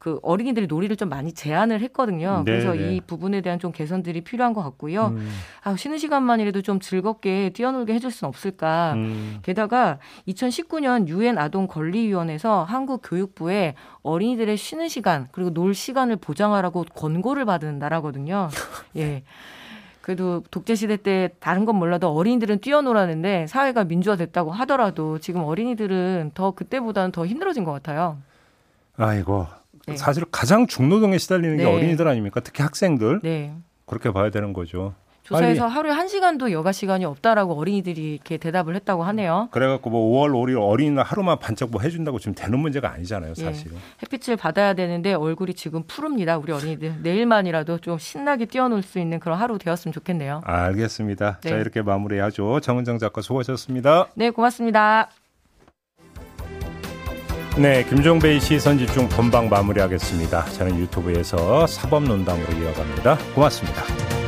그 0.00 0.18
어린이들이 0.22 0.66
놀이를 0.66 0.96
좀 0.96 1.10
많이 1.10 1.34
제한을 1.34 1.82
했거든요. 1.82 2.42
네 2.46 2.52
그래서 2.52 2.72
네. 2.72 2.94
이 2.94 3.00
부분에 3.02 3.42
대한 3.42 3.58
좀 3.58 3.70
개선들이 3.70 4.22
필요한 4.22 4.54
것 4.54 4.62
같고요. 4.62 5.08
음. 5.08 5.30
아, 5.62 5.76
쉬는 5.76 5.98
시간만이라도 5.98 6.62
좀 6.62 6.80
즐겁게 6.80 7.50
뛰어놀게 7.50 7.92
해줄 7.92 8.10
수는 8.10 8.30
없을까. 8.30 8.94
음. 8.94 9.40
게다가 9.42 9.98
2019년 10.26 11.06
유엔 11.08 11.36
아동 11.36 11.66
권리위원회에서 11.66 12.64
한국 12.64 13.02
교육부에 13.04 13.74
어린이들의 14.02 14.56
쉬는 14.56 14.88
시간 14.88 15.28
그리고 15.32 15.52
놀 15.52 15.74
시간을 15.74 16.16
보장하라고 16.16 16.86
권고를 16.94 17.44
받은 17.44 17.78
나라거든요. 17.78 18.48
예. 18.96 19.22
그래도 20.00 20.42
독재 20.50 20.76
시대 20.76 20.96
때 20.96 21.28
다른 21.40 21.66
건 21.66 21.76
몰라도 21.76 22.08
어린이들은 22.08 22.60
뛰어놀았는데 22.60 23.48
사회가 23.48 23.84
민주화됐다고 23.84 24.50
하더라도 24.50 25.18
지금 25.18 25.42
어린이들은 25.42 26.30
더 26.32 26.52
그때보다는 26.52 27.12
더 27.12 27.26
힘들어진 27.26 27.64
것 27.64 27.72
같아요. 27.72 28.16
아이고 28.96 29.59
네. 29.90 29.96
사실 29.96 30.24
가장 30.30 30.66
중노동에 30.66 31.18
시달리는 31.18 31.56
네. 31.56 31.64
게 31.64 31.70
어린이들 31.70 32.06
아닙니까? 32.08 32.40
특히 32.40 32.62
학생들. 32.62 33.20
네. 33.22 33.54
그렇게 33.86 34.12
봐야 34.12 34.30
되는 34.30 34.52
거죠. 34.52 34.94
조사에서 35.22 35.62
빨리. 35.62 35.72
하루에 35.74 35.92
한 35.92 36.08
시간도 36.08 36.50
여가 36.50 36.72
시간이 36.72 37.04
없다라고 37.04 37.54
어린이들이 37.54 38.14
이렇게 38.14 38.36
대답을 38.36 38.74
했다고 38.74 39.04
하네요. 39.04 39.48
그래갖고 39.52 39.90
뭐 39.90 40.26
5월 40.26 40.32
5일 40.32 40.60
어린이날 40.60 41.04
하루만 41.04 41.38
반짝 41.38 41.70
뭐 41.70 41.80
해준다고 41.82 42.18
지금 42.18 42.34
되는 42.34 42.58
문제가 42.58 42.90
아니잖아요, 42.92 43.34
사실은. 43.34 43.76
예. 43.76 43.80
햇빛을 44.02 44.36
받아야 44.36 44.74
되는데 44.74 45.14
얼굴이 45.14 45.54
지금 45.54 45.84
푸릅니다, 45.86 46.36
우리 46.36 46.52
어린이들. 46.52 47.02
내일만이라도 47.02 47.78
좀 47.78 47.98
신나게 47.98 48.46
뛰어놀 48.46 48.82
수 48.82 48.98
있는 48.98 49.20
그런 49.20 49.38
하루 49.38 49.58
되었으면 49.58 49.92
좋겠네요. 49.92 50.40
알겠습니다. 50.44 51.38
네. 51.42 51.50
자 51.50 51.56
이렇게 51.56 51.82
마무리하죠. 51.82 52.58
정은정 52.60 52.98
작가 52.98 53.20
수고하셨습니다. 53.20 54.08
네, 54.14 54.30
고맙습니다. 54.30 55.10
네, 57.60 57.84
김종배의 57.84 58.40
시선 58.40 58.78
집중 58.78 59.06
본방 59.06 59.50
마무리하겠습니다. 59.50 60.46
저는 60.46 60.78
유튜브에서 60.78 61.66
사법논담으로 61.66 62.56
이어갑니다. 62.56 63.18
고맙습니다. 63.34 64.19